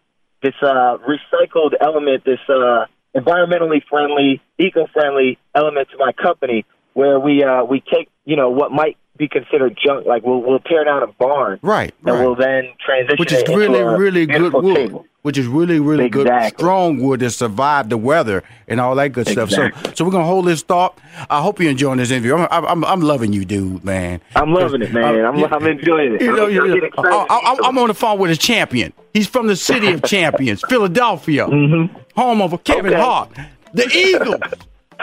this 0.44 0.56
uh, 0.62 0.98
recycled 1.08 1.74
element, 1.80 2.24
this 2.26 2.40
uh, 2.50 2.86
environmentally 3.16 3.82
friendly, 3.90 4.42
eco-friendly 4.60 5.38
element 5.54 5.88
to 5.92 5.98
my 5.98 6.12
company, 6.12 6.66
where 6.94 7.20
we 7.20 7.44
uh, 7.44 7.64
we 7.64 7.82
take 7.82 8.10
you 8.26 8.36
know 8.36 8.50
what 8.50 8.72
might 8.72 8.98
be 9.18 9.28
considered 9.28 9.78
junk, 9.84 10.06
like 10.06 10.24
we'll 10.24 10.42
we'll 10.42 10.60
tear 10.60 10.84
down 10.84 11.04
a 11.04 11.08
barn, 11.08 11.60
Right, 11.62 11.94
and 12.06 12.16
right. 12.16 12.22
we'll 12.26 12.36
then 12.36 12.74
transition 12.86 13.18
Which 13.20 13.32
is 13.32 13.44
really, 13.48 13.82
really 13.82 14.26
good 14.26 14.54
wood. 14.54 14.76
table. 14.76 15.06
Which 15.22 15.40
is 15.40 15.48
really, 15.48 15.80
really 15.80 16.08
good, 16.08 16.30
strong 16.50 17.00
wood 17.00 17.22
that 17.22 17.32
survived 17.32 17.90
the 17.90 17.98
weather 17.98 18.44
and 18.68 18.80
all 18.80 18.94
that 18.94 19.08
good 19.12 19.28
stuff. 19.28 19.50
So, 19.50 19.70
so 19.96 20.06
we're 20.06 20.12
gonna 20.12 20.24
hold 20.24 20.46
this 20.46 20.62
thought. 20.62 21.00
I 21.32 21.42
hope 21.42 21.60
you're 21.60 21.72
enjoying 21.72 21.98
this 21.98 22.12
interview. 22.12 22.36
I'm, 22.36 22.48
I'm, 22.68 22.86
I'm 22.86 23.02
loving 23.02 23.34
you, 23.34 23.44
dude, 23.44 23.84
man. 23.84 24.22
I'm 24.36 24.54
loving 24.54 24.84
it, 24.84 24.94
man. 24.94 25.26
I'm, 25.26 25.44
I'm 25.52 25.66
enjoying 25.66 26.14
it. 26.14 26.22
You 26.22 26.36
know, 26.36 26.46
I'm, 26.46 26.54
you 26.54 26.92
I'm 26.96 27.04
know. 27.10 27.26
I, 27.28 27.58
I'm 27.64 27.76
on 27.80 27.88
the 27.88 27.96
phone 27.96 28.20
with 28.20 28.30
a 28.30 28.36
champion. 28.38 28.94
He's 29.16 29.26
from 29.28 29.48
the 29.48 29.56
city 29.56 29.92
of 29.94 30.04
champions, 30.04 30.62
Philadelphia, 30.70 31.48
home 31.48 32.42
of 32.42 32.64
Kevin 32.64 32.92
Mm-hmm. 32.94 32.94
Okay. 32.94 33.02
Hart, 33.02 33.32
the 33.74 33.88
Eagles, 33.90 34.42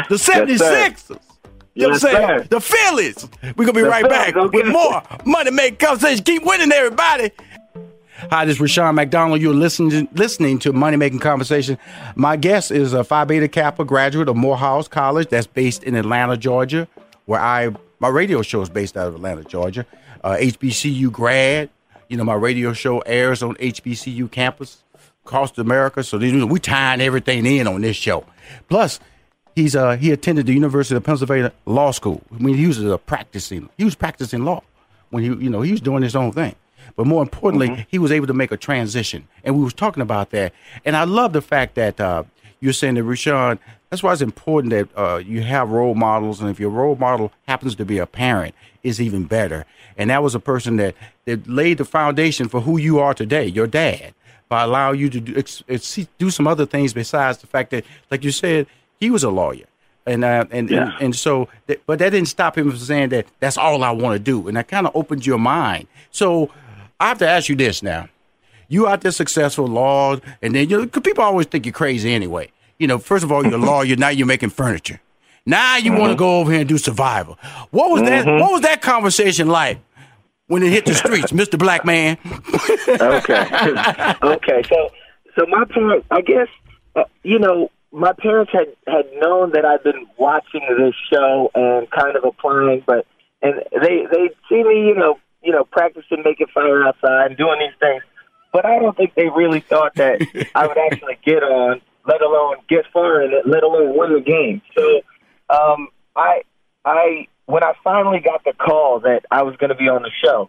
the 0.08 0.14
76ers. 0.14 1.18
You 1.74 1.82
know 1.84 1.88
what 1.88 1.94
I'm 1.94 2.00
saying? 2.00 2.38
sir. 2.42 2.46
The 2.50 2.60
Phillies. 2.60 3.28
We're 3.42 3.52
going 3.54 3.66
to 3.68 3.72
be 3.72 3.80
The 3.82 3.88
right 3.88 4.02
Phillies, 4.04 4.18
back 4.18 4.36
okay. 4.36 4.58
with 4.58 4.66
more 4.68 5.02
Money 5.24 5.50
Make 5.50 5.78
Conversation. 5.78 6.22
Keep 6.24 6.44
winning, 6.44 6.70
everybody. 6.70 7.30
Hi, 8.30 8.44
this 8.44 8.56
is 8.56 8.60
Rushion 8.60 8.94
McDonald. 8.94 9.40
You're 9.40 9.54
listening 9.54 10.06
to, 10.06 10.14
listening 10.14 10.58
to 10.60 10.72
Money 10.72 10.96
Making 10.96 11.18
Conversation. 11.18 11.78
My 12.14 12.36
guest 12.36 12.70
is 12.70 12.92
a 12.92 13.02
Phi 13.02 13.24
Beta 13.24 13.48
Kappa 13.48 13.84
graduate 13.84 14.28
of 14.28 14.36
Morehouse 14.36 14.86
College, 14.86 15.28
that's 15.28 15.46
based 15.46 15.82
in 15.82 15.94
Atlanta, 15.96 16.36
Georgia, 16.36 16.86
where 17.24 17.40
I 17.40 17.70
my 17.98 18.08
radio 18.08 18.42
show 18.42 18.60
is 18.60 18.68
based 18.68 18.96
out 18.96 19.08
of 19.08 19.14
Atlanta, 19.14 19.42
Georgia. 19.44 19.86
Uh, 20.22 20.36
HBCU 20.38 21.10
grad. 21.10 21.70
You 22.08 22.16
know, 22.16 22.24
my 22.24 22.34
radio 22.34 22.72
show 22.74 22.98
airs 23.00 23.42
on 23.42 23.54
HBCU 23.56 24.30
campus 24.30 24.82
across 25.24 25.56
America. 25.56 26.04
So 26.04 26.18
these- 26.18 26.44
we 26.44 26.60
tying 26.60 27.00
everything 27.00 27.46
in 27.46 27.66
on 27.66 27.80
this 27.80 27.96
show. 27.96 28.24
Plus, 28.68 29.00
he's 29.54 29.76
uh 29.76 29.96
he 29.96 30.10
attended 30.10 30.46
the 30.46 30.54
University 30.54 30.96
of 30.96 31.04
Pennsylvania 31.04 31.52
Law 31.66 31.90
School. 31.90 32.22
I 32.34 32.38
mean, 32.38 32.56
he 32.56 32.66
was 32.66 32.82
a 32.82 32.98
practicing 32.98 33.68
he 33.78 33.84
was 33.84 33.94
practicing 33.94 34.44
law 34.44 34.62
when 35.10 35.22
he 35.22 35.28
you 35.28 35.50
know 35.50 35.62
he 35.62 35.72
was 35.72 35.80
doing 35.80 36.02
his 36.02 36.16
own 36.16 36.32
thing. 36.32 36.54
But 36.96 37.06
more 37.06 37.22
importantly, 37.22 37.86
he 37.90 37.98
was 37.98 38.12
able 38.12 38.26
to 38.26 38.34
make 38.34 38.52
a 38.52 38.56
transition, 38.56 39.26
and 39.44 39.56
we 39.56 39.64
was 39.64 39.72
talking 39.72 40.02
about 40.02 40.30
that. 40.30 40.52
And 40.84 40.96
I 40.96 41.04
love 41.04 41.32
the 41.32 41.40
fact 41.40 41.74
that 41.76 42.00
uh, 42.00 42.24
you're 42.60 42.72
saying 42.72 42.94
that 42.94 43.04
Rushion. 43.04 43.58
That's 43.88 44.02
why 44.02 44.12
it's 44.12 44.22
important 44.22 44.70
that 44.70 44.88
uh, 44.96 45.16
you 45.18 45.42
have 45.42 45.70
role 45.70 45.94
models, 45.94 46.40
and 46.40 46.48
if 46.48 46.58
your 46.58 46.70
role 46.70 46.96
model 46.96 47.30
happens 47.46 47.74
to 47.76 47.84
be 47.84 47.98
a 47.98 48.06
parent, 48.06 48.54
is 48.82 49.00
even 49.00 49.24
better. 49.24 49.66
And 49.98 50.08
that 50.10 50.22
was 50.22 50.34
a 50.34 50.40
person 50.40 50.76
that 50.76 50.94
that 51.24 51.46
laid 51.46 51.78
the 51.78 51.84
foundation 51.84 52.48
for 52.48 52.60
who 52.60 52.78
you 52.78 52.98
are 52.98 53.14
today, 53.14 53.46
your 53.46 53.66
dad, 53.66 54.14
by 54.48 54.62
allowing 54.64 54.98
you 54.98 55.10
to 55.10 55.20
do, 55.20 55.36
ex, 55.36 55.62
ex, 55.68 55.98
do 56.18 56.30
some 56.30 56.46
other 56.46 56.66
things 56.66 56.92
besides 56.92 57.38
the 57.38 57.46
fact 57.46 57.70
that, 57.70 57.84
like 58.10 58.24
you 58.24 58.30
said, 58.30 58.66
he 59.02 59.10
was 59.10 59.24
a 59.24 59.30
lawyer. 59.30 59.66
And, 60.06 60.24
uh, 60.24 60.44
and, 60.50 60.70
Yeah. 60.70 60.82
and 60.94 61.02
and 61.04 61.16
so, 61.16 61.48
but 61.86 61.98
that 61.98 62.10
didn't 62.10 62.28
stop 62.28 62.56
him 62.58 62.70
from 62.70 62.78
saying 62.78 63.08
that 63.10 63.26
that's 63.40 63.56
all 63.56 63.82
I 63.84 63.90
want 63.90 64.14
to 64.14 64.18
do, 64.18 64.46
and 64.48 64.56
that 64.56 64.68
kind 64.68 64.86
of 64.86 64.92
opened 64.96 65.24
your 65.26 65.38
mind. 65.38 65.86
So, 66.10 66.50
I 66.98 67.08
have 67.08 67.18
to 67.18 67.28
ask 67.28 67.48
you 67.48 67.56
this 67.56 67.82
now: 67.82 68.08
you 68.68 68.86
out 68.88 69.00
there 69.02 69.12
successful 69.12 69.66
law, 69.66 70.16
and 70.42 70.54
then 70.54 70.68
you 70.68 70.86
people 70.86 71.22
always 71.24 71.46
think 71.46 71.66
you're 71.66 71.72
crazy 71.72 72.12
anyway. 72.14 72.48
You 72.78 72.86
know, 72.88 72.98
first 72.98 73.22
of 73.24 73.30
all, 73.32 73.44
you're 73.44 73.54
a 73.54 73.66
lawyer. 73.72 73.94
Now 73.96 74.08
you're 74.08 74.26
making 74.26 74.50
furniture. 74.50 75.00
Now 75.46 75.76
you 75.76 75.92
want 75.92 76.10
to 76.12 76.16
go 76.16 76.40
over 76.40 76.50
here 76.52 76.60
and 76.60 76.68
do 76.68 76.78
survival. 76.78 77.38
What 77.70 77.90
was 77.90 78.02
that? 78.02 78.26
What 78.26 78.50
was 78.52 78.60
that 78.62 78.82
conversation 78.82 79.48
like 79.48 79.78
when 80.48 80.62
it 80.64 80.70
hit 80.70 80.84
the 80.86 80.94
streets, 80.94 81.32
Mister 81.40 81.56
Black 81.56 81.84
Man? 81.84 82.18
okay. 82.88 83.44
okay. 84.22 84.62
So, 84.68 84.90
so 85.36 85.46
my 85.46 85.64
parents, 85.66 86.06
I 86.10 86.20
guess, 86.22 86.48
uh, 86.96 87.04
you 87.22 87.38
know, 87.38 87.70
my 87.92 88.12
parents 88.12 88.50
had 88.52 88.68
had 88.86 89.04
known 89.20 89.52
that 89.52 89.64
I'd 89.64 89.82
been 89.82 90.06
watching 90.16 90.62
this 90.78 90.94
show 91.12 91.50
and 91.54 91.90
kind 91.90 92.16
of 92.16 92.24
applying, 92.24 92.82
but 92.86 93.06
and 93.42 93.62
they 93.70 94.06
they 94.10 94.30
see 94.48 94.64
me, 94.64 94.86
you 94.86 94.94
know, 94.94 95.18
you 95.42 95.52
know, 95.52 95.64
practicing 95.64 96.22
making 96.24 96.46
fire 96.54 96.84
outside 96.84 97.26
and 97.26 97.36
doing 97.36 97.58
these 97.60 97.78
things, 97.78 98.02
but 98.52 98.64
I 98.64 98.78
don't 98.78 98.96
think 98.96 99.14
they 99.14 99.28
really 99.28 99.60
thought 99.60 99.94
that 99.96 100.20
I 100.54 100.66
would 100.66 100.78
actually 100.78 101.18
get 101.24 101.42
on, 101.42 101.82
let 102.06 102.22
alone 102.22 102.56
get 102.68 102.86
far 102.92 103.22
in 103.22 103.32
it, 103.32 103.46
let 103.46 103.62
alone 103.62 103.96
win 103.96 104.14
the 104.14 104.20
game. 104.20 104.62
So, 104.76 105.00
um, 105.54 105.88
I 106.16 106.42
I 106.84 107.26
when 107.44 107.62
I 107.62 107.74
finally 107.84 108.20
got 108.20 108.42
the 108.44 108.54
call 108.54 109.00
that 109.00 109.24
I 109.30 109.42
was 109.42 109.54
going 109.56 109.70
to 109.70 109.76
be 109.76 109.88
on 109.88 110.02
the 110.02 110.10
show. 110.24 110.48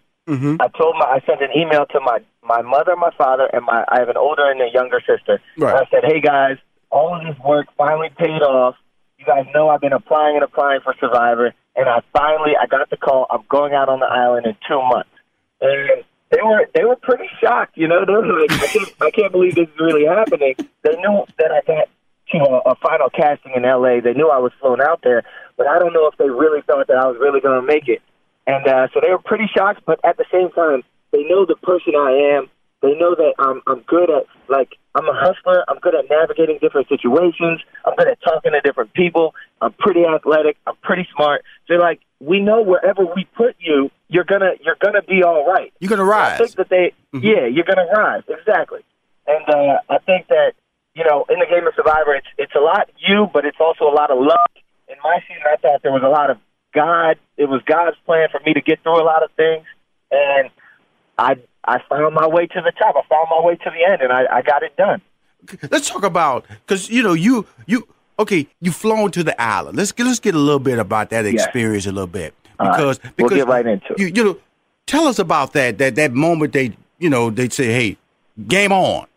I 0.61 0.69
told 0.69 0.95
my 0.97 1.05
I 1.05 1.19
sent 1.25 1.41
an 1.41 1.49
email 1.53 1.85
to 1.87 1.99
my 1.99 2.19
my 2.41 2.61
mother, 2.61 2.95
my 2.95 3.11
father, 3.17 3.49
and 3.51 3.65
my 3.65 3.83
I 3.89 3.99
have 3.99 4.07
an 4.07 4.15
older 4.15 4.49
and 4.49 4.61
a 4.61 4.71
younger 4.73 5.01
sister. 5.01 5.41
Right. 5.57 5.75
And 5.75 5.85
I 5.85 5.89
said, 5.91 6.05
"Hey 6.05 6.21
guys, 6.21 6.57
all 6.93 7.15
of 7.15 7.23
this 7.25 7.37
work 7.43 7.67
finally 7.75 8.09
paid 8.17 8.41
off. 8.45 8.75
You 9.17 9.25
guys 9.25 9.45
know 9.53 9.69
I've 9.69 9.81
been 9.81 9.93
applying 9.93 10.35
and 10.35 10.43
applying 10.43 10.81
for 10.81 10.93
Survivor, 10.99 11.53
and 11.75 11.89
I 11.89 12.01
finally 12.13 12.53
I 12.61 12.67
got 12.67 12.89
the 12.89 12.97
call. 12.97 13.25
I'm 13.29 13.43
going 13.49 13.73
out 13.73 13.89
on 13.89 13.99
the 13.99 14.05
island 14.05 14.45
in 14.45 14.55
two 14.67 14.81
months." 14.81 15.09
And 15.59 16.03
they 16.29 16.41
were 16.41 16.69
they 16.73 16.85
were 16.85 16.95
pretty 16.95 17.29
shocked. 17.41 17.75
You 17.75 17.87
know, 17.87 18.05
they 18.05 18.13
were 18.13 18.39
like, 18.39 18.51
"I 18.51 18.67
can't, 18.67 18.93
I 19.01 19.11
can't 19.11 19.31
believe 19.31 19.55
this 19.55 19.67
is 19.67 19.79
really 19.79 20.05
happening." 20.05 20.55
They 20.83 20.95
knew 20.95 21.25
that 21.39 21.51
I 21.51 21.61
got 21.65 21.89
to 22.31 22.37
a, 22.37 22.71
a 22.71 22.75
final 22.75 23.09
casting 23.09 23.53
in 23.55 23.65
L.A. 23.65 24.01
They 24.01 24.13
knew 24.13 24.29
I 24.29 24.39
was 24.39 24.51
flown 24.59 24.81
out 24.81 25.01
there, 25.03 25.23
but 25.57 25.67
I 25.67 25.79
don't 25.79 25.93
know 25.93 26.07
if 26.07 26.17
they 26.17 26.29
really 26.29 26.61
thought 26.61 26.87
that 26.87 26.97
I 26.97 27.07
was 27.07 27.17
really 27.19 27.41
going 27.41 27.59
to 27.59 27.65
make 27.65 27.87
it. 27.87 28.01
And 28.45 28.67
uh, 28.67 28.87
so 28.93 28.99
they 29.01 29.09
were 29.09 29.19
pretty 29.19 29.49
shocked, 29.55 29.81
but 29.85 29.99
at 30.03 30.17
the 30.17 30.25
same 30.31 30.51
time, 30.51 30.83
they 31.11 31.23
know 31.23 31.45
the 31.45 31.55
person 31.55 31.93
I 31.95 32.37
am. 32.37 32.49
They 32.83 32.93
know 32.95 33.15
that 33.15 33.33
I'm 33.39 33.61
I'm 33.65 33.79
good 33.87 34.09
at 34.11 34.27
like 34.49 34.75
I'm 34.93 35.07
a 35.07 35.15
hustler. 35.15 35.63
I'm 35.69 35.79
good 35.79 35.95
at 35.95 36.03
navigating 36.09 36.59
different 36.61 36.89
situations. 36.89 37.61
I'm 37.85 37.95
good 37.95 38.09
at 38.09 38.19
talking 38.21 38.51
to 38.51 38.59
different 38.59 38.91
people. 38.93 39.33
I'm 39.61 39.71
pretty 39.79 40.03
athletic. 40.03 40.57
I'm 40.67 40.75
pretty 40.83 41.07
smart. 41.15 41.43
They're 41.69 41.79
like, 41.79 42.01
we 42.19 42.41
know 42.41 42.61
wherever 42.61 43.05
we 43.05 43.25
put 43.37 43.55
you, 43.57 43.89
you're 44.09 44.25
gonna 44.25 44.51
you're 44.59 44.75
gonna 44.83 45.01
be 45.01 45.23
all 45.23 45.47
right. 45.47 45.71
You're 45.79 45.89
gonna 45.89 46.03
rise. 46.03 46.33
I 46.33 46.43
think 46.43 46.55
that 46.57 46.67
they, 46.69 46.91
yeah, 47.13 47.47
you're 47.47 47.63
gonna 47.63 47.87
rise 47.87 48.23
exactly. 48.27 48.81
And 49.27 49.47
uh, 49.47 49.79
I 49.89 49.99
think 49.99 50.27
that 50.27 50.51
you 50.93 51.05
know, 51.05 51.25
in 51.29 51.39
the 51.39 51.47
game 51.47 51.65
of 51.65 51.73
Survivor, 51.77 52.13
it's 52.15 52.27
it's 52.37 52.53
a 52.53 52.59
lot 52.59 52.89
you, 52.99 53.27
but 53.33 53.45
it's 53.45 53.57
also 53.61 53.85
a 53.85 53.95
lot 53.95 54.11
of 54.11 54.19
luck. 54.19 54.51
In 54.89 54.95
my 55.01 55.23
season, 55.25 55.43
I 55.47 55.55
thought 55.55 55.83
there 55.83 55.93
was 55.93 56.03
a 56.03 56.11
lot 56.11 56.29
of 56.29 56.37
God. 56.75 57.15
It 57.37 57.47
was 57.47 57.61
God's 57.65 57.95
plan 58.05 58.27
for 58.29 58.41
me 58.45 58.53
to 58.53 58.61
get 58.61 58.83
through 58.83 59.01
a 59.01 59.07
lot 59.07 59.23
of 59.23 59.31
things, 59.37 59.63
and 60.11 60.49
I 61.17 61.37
I 61.65 61.79
found 61.89 62.15
my 62.15 62.27
way 62.27 62.47
to 62.47 62.61
the 62.61 62.71
top. 62.77 62.95
I 62.95 63.07
found 63.07 63.27
my 63.29 63.41
way 63.41 63.55
to 63.55 63.69
the 63.69 63.91
end, 63.91 64.01
and 64.01 64.11
I, 64.11 64.37
I 64.37 64.41
got 64.41 64.63
it 64.63 64.75
done. 64.75 65.01
Let's 65.71 65.89
talk 65.89 66.03
about 66.03 66.45
because 66.47 66.89
you 66.89 67.03
know 67.03 67.13
you 67.13 67.45
you 67.65 67.87
okay 68.19 68.47
you 68.61 68.71
flown 68.71 69.11
to 69.11 69.23
the 69.23 69.39
island. 69.41 69.77
Let's 69.77 69.91
get 69.91 70.05
let's 70.05 70.19
get 70.19 70.35
a 70.35 70.39
little 70.39 70.59
bit 70.59 70.79
about 70.79 71.09
that 71.09 71.25
experience 71.25 71.85
a 71.85 71.91
little 71.91 72.07
bit 72.07 72.33
because 72.57 72.99
we'll 73.03 73.13
because 73.17 73.37
get 73.37 73.47
right 73.47 73.65
into 73.65 73.93
it. 73.93 73.99
you 73.99 74.07
you 74.07 74.23
know 74.23 74.37
tell 74.85 75.07
us 75.07 75.19
about 75.19 75.53
that 75.53 75.77
that 75.79 75.95
that 75.95 76.13
moment 76.13 76.53
they 76.53 76.75
you 76.99 77.09
know 77.09 77.29
they 77.29 77.49
say 77.49 77.67
hey 77.67 77.97
game 78.47 78.71
on. 78.71 79.07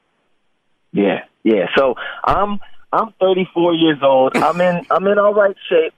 Yeah, 0.93 1.25
yeah. 1.45 1.67
So 1.77 1.95
I'm 2.25 2.59
I'm 2.93 3.13
34 3.21 3.75
years 3.75 3.99
old. 4.03 4.37
I'm 4.37 4.61
in 4.61 4.87
I'm 4.91 5.07
in 5.07 5.19
all 5.19 5.35
right 5.35 5.57
shape. 5.69 5.95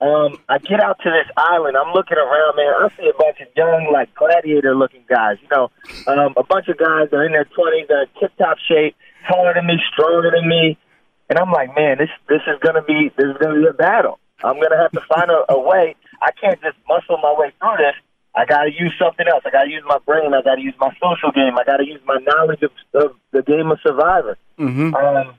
Um, 0.00 0.38
I 0.48 0.58
get 0.58 0.80
out 0.80 0.98
to 1.02 1.10
this 1.10 1.30
island. 1.36 1.76
I'm 1.76 1.92
looking 1.92 2.16
around, 2.16 2.56
man. 2.56 2.72
I 2.72 2.88
see 2.96 3.08
a 3.08 3.16
bunch 3.18 3.40
of 3.40 3.48
young, 3.54 3.90
like 3.92 4.14
gladiator 4.14 4.74
looking 4.74 5.04
guys. 5.08 5.36
You 5.42 5.48
know, 5.52 5.70
um, 6.06 6.34
a 6.36 6.42
bunch 6.42 6.68
of 6.68 6.78
guys 6.78 7.10
that 7.10 7.16
are 7.16 7.26
in 7.26 7.32
their 7.32 7.44
20s, 7.44 7.88
they're 7.88 8.06
tip 8.18 8.32
top 8.38 8.56
shape, 8.66 8.96
taller 9.28 9.52
than 9.54 9.66
me, 9.66 9.76
stronger 9.92 10.32
than 10.34 10.48
me, 10.48 10.78
and 11.28 11.38
I'm 11.38 11.52
like, 11.52 11.74
man, 11.76 11.98
this 11.98 12.10
this 12.28 12.42
is 12.48 12.58
gonna 12.60 12.82
be 12.82 13.12
this 13.16 13.26
is 13.26 13.36
gonna 13.40 13.60
be 13.60 13.66
a 13.66 13.72
battle. 13.72 14.18
I'm 14.42 14.60
gonna 14.60 14.76
have 14.76 14.90
to 14.92 15.00
find 15.08 15.30
a, 15.30 15.52
a 15.52 15.60
way. 15.60 15.94
I 16.20 16.32
can't 16.32 16.60
just 16.60 16.76
muscle 16.88 17.18
my 17.22 17.34
way 17.38 17.52
through 17.60 17.76
this. 17.78 17.94
I 18.34 18.44
got 18.44 18.64
to 18.64 18.70
use 18.70 18.94
something 18.98 19.26
else. 19.26 19.42
I 19.44 19.50
got 19.50 19.64
to 19.64 19.70
use 19.70 19.82
my 19.86 19.98
brain. 20.06 20.32
I 20.34 20.42
got 20.42 20.54
to 20.54 20.62
use 20.62 20.74
my 20.78 20.90
social 21.02 21.32
game. 21.32 21.58
I 21.58 21.64
got 21.64 21.78
to 21.78 21.86
use 21.86 22.00
my 22.04 22.18
knowledge 22.22 22.62
of, 22.62 22.70
of 22.94 23.16
the 23.32 23.42
game 23.42 23.72
of 23.72 23.78
Survivor. 23.82 24.38
Mm-hmm. 24.58 24.94
Um, 24.94 25.34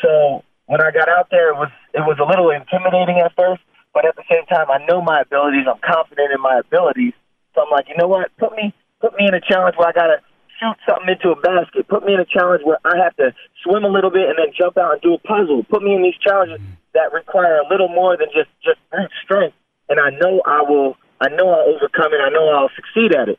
so 0.00 0.44
when 0.66 0.80
I 0.80 0.92
got 0.92 1.08
out 1.08 1.28
there, 1.30 1.50
it 1.50 1.56
was 1.56 1.70
it 1.94 2.00
was 2.00 2.18
a 2.20 2.24
little 2.24 2.50
intimidating 2.50 3.18
at 3.18 3.34
first, 3.34 3.62
but 3.94 4.04
at 4.04 4.16
the 4.16 4.24
same 4.30 4.44
time, 4.46 4.70
I 4.70 4.84
know 4.86 5.00
my 5.00 5.22
abilities. 5.22 5.66
I'm 5.68 5.80
confident 5.82 6.32
in 6.32 6.40
my 6.40 6.60
abilities. 6.60 7.14
So 7.54 7.62
I'm 7.62 7.70
like, 7.70 7.88
you 7.88 7.96
know 7.96 8.08
what? 8.08 8.30
Put 8.38 8.52
me 8.52 8.74
put 9.00 9.14
me 9.14 9.26
in 9.26 9.34
a 9.34 9.40
challenge 9.40 9.76
where 9.76 9.88
I 9.88 9.92
got 9.92 10.08
to 10.08 10.18
shoot 10.58 10.76
something 10.88 11.08
into 11.08 11.30
a 11.30 11.38
basket. 11.40 11.88
Put 11.88 12.04
me 12.04 12.14
in 12.14 12.20
a 12.20 12.26
challenge 12.26 12.62
where 12.64 12.78
I 12.84 12.98
have 13.02 13.16
to 13.16 13.34
swim 13.62 13.84
a 13.84 13.88
little 13.88 14.10
bit 14.10 14.28
and 14.28 14.38
then 14.38 14.52
jump 14.56 14.76
out 14.76 14.92
and 14.92 15.00
do 15.02 15.14
a 15.14 15.18
puzzle. 15.18 15.64
Put 15.70 15.82
me 15.82 15.94
in 15.94 16.02
these 16.02 16.18
challenges 16.18 16.60
that 16.94 17.12
require 17.12 17.58
a 17.58 17.66
little 17.70 17.88
more 17.88 18.16
than 18.16 18.28
just 18.34 18.50
just 18.62 18.78
brute 18.90 19.10
strength. 19.24 19.56
And 19.88 19.98
I 20.00 20.10
know 20.10 20.42
I 20.44 20.62
will. 20.62 20.96
I 21.20 21.28
know 21.30 21.50
I'll 21.50 21.74
overcome 21.74 22.14
it. 22.14 22.20
I 22.22 22.30
know 22.30 22.48
I'll 22.50 22.70
succeed 22.76 23.14
at 23.14 23.28
it. 23.28 23.38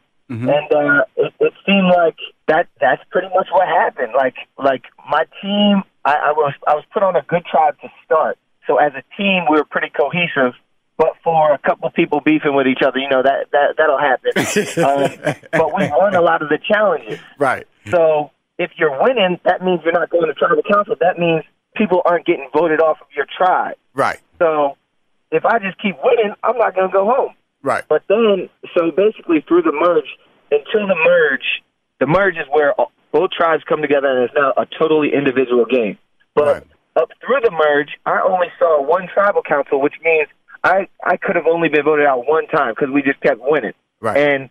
And 0.50 0.68
uh, 0.72 1.06
it, 1.16 1.34
it 1.40 1.54
seemed 1.66 1.88
like 1.88 2.18
that. 2.48 2.68
That's 2.80 3.02
pretty 3.10 3.30
much 3.34 3.48
what 3.52 3.68
happened. 3.68 4.14
Like 4.16 4.36
like 4.58 4.84
my 5.10 5.26
team, 5.42 5.84
I, 6.06 6.16
I 6.16 6.32
was 6.32 6.54
I 6.68 6.76
was 6.76 6.84
put 6.94 7.04
on 7.04 7.16
a 7.16 7.22
good 7.24 7.46
tribe 7.46 7.80
to 7.82 7.90
start. 8.06 8.38
So 8.70 8.78
as 8.78 8.94
a 8.94 9.04
team, 9.18 9.46
we 9.50 9.58
were 9.58 9.66
pretty 9.66 9.90
cohesive. 9.90 10.54
But 10.98 11.14
for 11.24 11.54
a 11.54 11.58
couple 11.58 11.88
of 11.88 11.94
people 11.94 12.20
beefing 12.20 12.56
with 12.56 12.68
each 12.68 12.82
other, 12.86 13.00
you 13.00 13.10
know 13.10 13.24
that 13.24 13.48
that 13.52 13.76
that'll 13.78 13.98
happen. 13.98 14.32
um, 14.84 15.36
but 15.52 15.74
we 15.74 15.90
won 15.90 16.14
a 16.14 16.22
lot 16.22 16.42
of 16.42 16.50
the 16.50 16.60
challenges. 16.60 17.20
Right. 17.38 17.66
So 17.90 18.32
if 18.58 18.72
you're 18.78 19.02
winning, 19.02 19.40
that 19.46 19.64
means 19.64 19.80
you're 19.84 19.94
not 19.94 20.10
going 20.10 20.28
to 20.28 20.34
tribal 20.34 20.62
council. 20.70 20.96
That 21.00 21.18
means 21.18 21.44
people 21.76 22.02
aren't 22.04 22.26
getting 22.26 22.50
voted 22.54 22.82
off 22.82 22.98
of 23.02 23.08
your 23.16 23.26
tribe. 23.38 23.78
Right. 23.94 24.20
So 24.40 24.76
if 25.32 25.46
I 25.46 25.58
just 25.60 25.82
keep 25.82 25.96
winning, 26.04 26.34
I'm 26.44 26.58
not 26.58 26.76
going 26.76 26.90
to 26.90 26.94
go 26.94 27.06
home. 27.06 27.34
Right. 27.64 27.86
But 27.88 28.04
then, 28.10 28.50
so 28.78 28.92
basically 28.92 29.40
through 29.48 29.62
the 29.64 29.72
merge, 29.72 30.08
until 30.52 30.86
the 30.86 30.96
merge, 30.96 31.64
the 32.02 32.08
merge 32.08 32.36
is 32.36 32.46
where 32.52 32.74
all- 32.74 32.92
both 33.14 33.32
tribes 33.32 33.64
come 33.68 33.82
together 33.82 34.08
and 34.08 34.26
it's 34.26 34.34
now 34.36 34.54
a 34.58 34.66
totally 34.78 35.14
individual 35.14 35.66
game. 35.66 35.98
But 36.36 36.46
Right. 36.46 36.64
Up 37.00 37.10
through 37.24 37.40
the 37.44 37.52
merge, 37.52 37.96
I 38.06 38.22
only 38.22 38.48
saw 38.60 38.84
one 38.84 39.08
tribal 39.14 39.42
council, 39.42 39.82
which 39.82 39.96
means 40.04 40.28
I, 40.64 40.88
I 41.04 41.18
could 41.18 41.36
have 41.36 41.48
only 41.48 41.70
been 41.70 41.84
voted 41.84 42.06
out 42.06 42.28
one 42.28 42.48
time 42.48 42.74
because 42.76 42.94
we 42.94 43.02
just 43.02 43.22
kept 43.22 43.40
winning. 43.42 43.74
Right. 44.02 44.18
And 44.18 44.50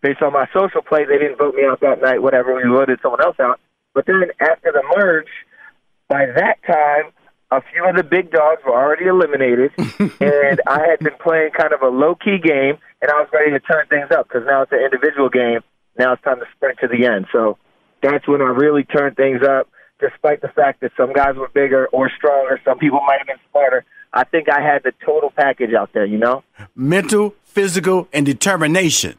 based 0.00 0.22
on 0.22 0.32
my 0.32 0.46
social 0.54 0.82
play, 0.82 1.04
they 1.04 1.18
didn't 1.18 1.38
vote 1.38 1.54
me 1.54 1.64
out 1.64 1.80
that 1.80 2.00
night, 2.00 2.22
whatever, 2.22 2.54
we 2.54 2.62
voted 2.68 3.00
someone 3.02 3.22
else 3.22 3.36
out. 3.40 3.60
But 3.94 4.06
then 4.06 4.22
after 4.40 4.70
the 4.72 4.82
merge, 4.96 5.28
by 6.08 6.26
that 6.26 6.62
time, 6.66 7.12
a 7.50 7.62
few 7.72 7.88
of 7.88 7.96
the 7.96 8.04
big 8.04 8.30
dogs 8.30 8.60
were 8.64 8.76
already 8.76 9.06
eliminated, 9.06 9.72
and 10.20 10.60
I 10.66 10.86
had 10.88 10.98
been 11.00 11.16
playing 11.20 11.50
kind 11.56 11.72
of 11.72 11.82
a 11.82 11.88
low 11.88 12.14
key 12.14 12.38
game, 12.38 12.76
and 13.00 13.10
I 13.10 13.20
was 13.20 13.28
ready 13.32 13.50
to 13.52 13.60
turn 13.60 13.86
things 13.88 14.08
up 14.12 14.28
because 14.28 14.46
now 14.46 14.62
it's 14.62 14.72
an 14.72 14.80
individual 14.84 15.28
game. 15.28 15.60
Now 15.98 16.12
it's 16.12 16.22
time 16.22 16.38
to 16.38 16.46
sprint 16.54 16.78
to 16.80 16.88
the 16.88 17.06
end. 17.06 17.26
So 17.32 17.58
that's 18.02 18.28
when 18.28 18.42
I 18.42 18.52
really 18.52 18.84
turned 18.84 19.16
things 19.16 19.40
up, 19.42 19.68
despite 20.00 20.40
the 20.42 20.48
fact 20.48 20.80
that 20.80 20.92
some 20.96 21.12
guys 21.12 21.34
were 21.36 21.48
bigger 21.48 21.86
or 21.88 22.10
stronger. 22.16 22.60
Some 22.64 22.78
people 22.78 23.00
might 23.06 23.18
have 23.18 23.26
been 23.26 23.38
smarter. 23.50 23.84
I 24.12 24.24
think 24.24 24.48
I 24.48 24.60
had 24.60 24.82
the 24.84 24.92
total 25.04 25.30
package 25.30 25.74
out 25.74 25.90
there, 25.92 26.06
you 26.06 26.18
know? 26.18 26.42
Mental, 26.74 27.34
physical, 27.44 28.08
and 28.12 28.24
determination. 28.24 29.16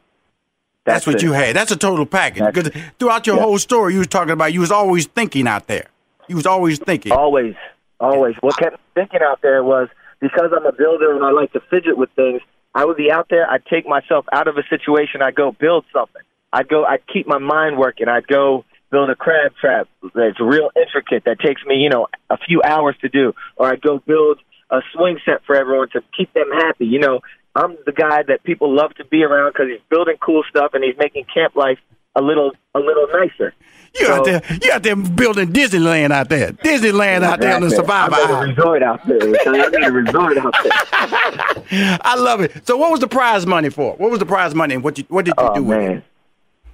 That's, 0.85 1.05
what 1.05 1.17
it. 1.17 1.21
you 1.21 1.33
had. 1.33 1.55
That's 1.55 1.71
a 1.71 1.75
total 1.77 2.05
package. 2.05 2.39
That's- 2.39 2.63
Because 2.69 2.81
throughout 2.97 3.27
your 3.27 3.35
Yeah. 3.35 3.43
whole 3.43 3.59
story, 3.59 3.93
you 3.93 3.99
was 3.99 4.07
talking 4.07 4.31
about 4.31 4.53
you 4.53 4.59
was 4.61 4.71
always 4.71 5.05
thinking 5.05 5.47
out 5.47 5.67
there. 5.67 5.85
You 6.27 6.35
was 6.35 6.45
always 6.47 6.79
thinking. 6.79 7.11
Always, 7.11 7.55
always. 7.99 8.35
What 8.41 8.57
kept 8.57 8.73
me 8.73 8.79
thinking 8.95 9.21
out 9.21 9.41
there 9.41 9.63
was 9.63 9.89
because 10.19 10.51
I'm 10.55 10.65
a 10.65 10.71
builder 10.71 11.13
and 11.15 11.23
I 11.23 11.31
like 11.31 11.51
to 11.53 11.59
fidget 11.69 11.97
with 11.97 12.09
things. 12.15 12.41
I 12.73 12.85
would 12.85 12.97
be 12.97 13.11
out 13.11 13.27
there. 13.29 13.49
I'd 13.49 13.65
take 13.65 13.87
myself 13.87 14.25
out 14.31 14.47
of 14.47 14.57
a 14.57 14.63
situation. 14.69 15.21
I'd 15.21 15.35
go 15.35 15.51
build 15.51 15.85
something. 15.93 16.21
I'd 16.53 16.67
go. 16.67 16.85
I'd 16.85 17.05
keep 17.07 17.27
my 17.27 17.37
mind 17.39 17.77
working. 17.77 18.07
I'd 18.07 18.27
go 18.27 18.63
build 18.91 19.09
a 19.09 19.15
crab 19.15 19.53
trap 19.59 19.87
that's 20.15 20.39
real 20.39 20.69
intricate 20.75 21.23
that 21.25 21.39
takes 21.39 21.63
me, 21.65 21.75
you 21.75 21.89
know, 21.89 22.07
a 22.29 22.37
few 22.37 22.61
hours 22.63 22.95
to 23.01 23.09
do. 23.09 23.33
Or 23.55 23.67
I'd 23.67 23.81
go 23.81 23.99
build 23.99 24.39
a 24.71 24.81
swing 24.93 25.19
set 25.25 25.43
for 25.45 25.55
everyone 25.55 25.89
to 25.89 26.01
keep 26.17 26.33
them 26.33 26.49
happy. 26.51 26.85
You 26.85 26.99
know, 26.99 27.19
I'm 27.55 27.77
the 27.85 27.91
guy 27.91 28.23
that 28.23 28.43
people 28.43 28.73
love 28.75 28.93
to 28.95 29.05
be 29.05 29.23
around 29.23 29.53
because 29.53 29.67
he's 29.69 29.81
building 29.89 30.15
cool 30.21 30.43
stuff 30.49 30.73
and 30.73 30.83
he's 30.83 30.97
making 30.97 31.25
camp 31.33 31.55
life 31.55 31.79
a 32.15 32.21
little 32.21 32.51
a 32.75 32.79
little 32.79 33.07
nicer. 33.13 33.53
You 33.99 34.07
out 34.07 34.25
So- 34.25 34.31
there, 34.39 34.41
you 34.63 34.71
out 34.71 34.83
there 34.83 34.95
building 34.95 35.51
Disneyland 35.51 36.11
out 36.11 36.29
there. 36.29 36.51
Disneyland 36.51 37.23
out 37.23 37.39
there 37.39 37.55
on 37.55 37.61
the. 37.61 37.69
Survivor 37.71 38.15
I 38.15 38.19
made 38.19 38.29
a 38.29 38.33
Island. 38.33 38.57
resort 38.57 38.83
out 38.83 39.07
there. 39.07 39.19
I 39.47 39.69
made 39.69 39.83
a 39.87 39.91
resort 39.91 40.37
out 40.37 40.53
there. 40.63 40.71
I 42.03 42.15
love 42.15 42.41
it. 42.41 42.65
So, 42.67 42.77
what 42.77 42.91
was 42.91 42.99
the 42.99 43.07
prize 43.07 43.45
money 43.47 43.69
for? 43.69 43.95
What 43.95 44.11
was 44.11 44.19
the 44.19 44.25
prize 44.27 44.53
money, 44.53 44.75
and 44.75 44.83
what 44.83 44.97
you 44.99 45.05
what 45.09 45.25
did 45.25 45.33
you 45.37 45.43
Oh 45.43 45.55
do 45.55 45.63
with 45.63 45.77
it? 45.77 45.81
man, 45.81 46.03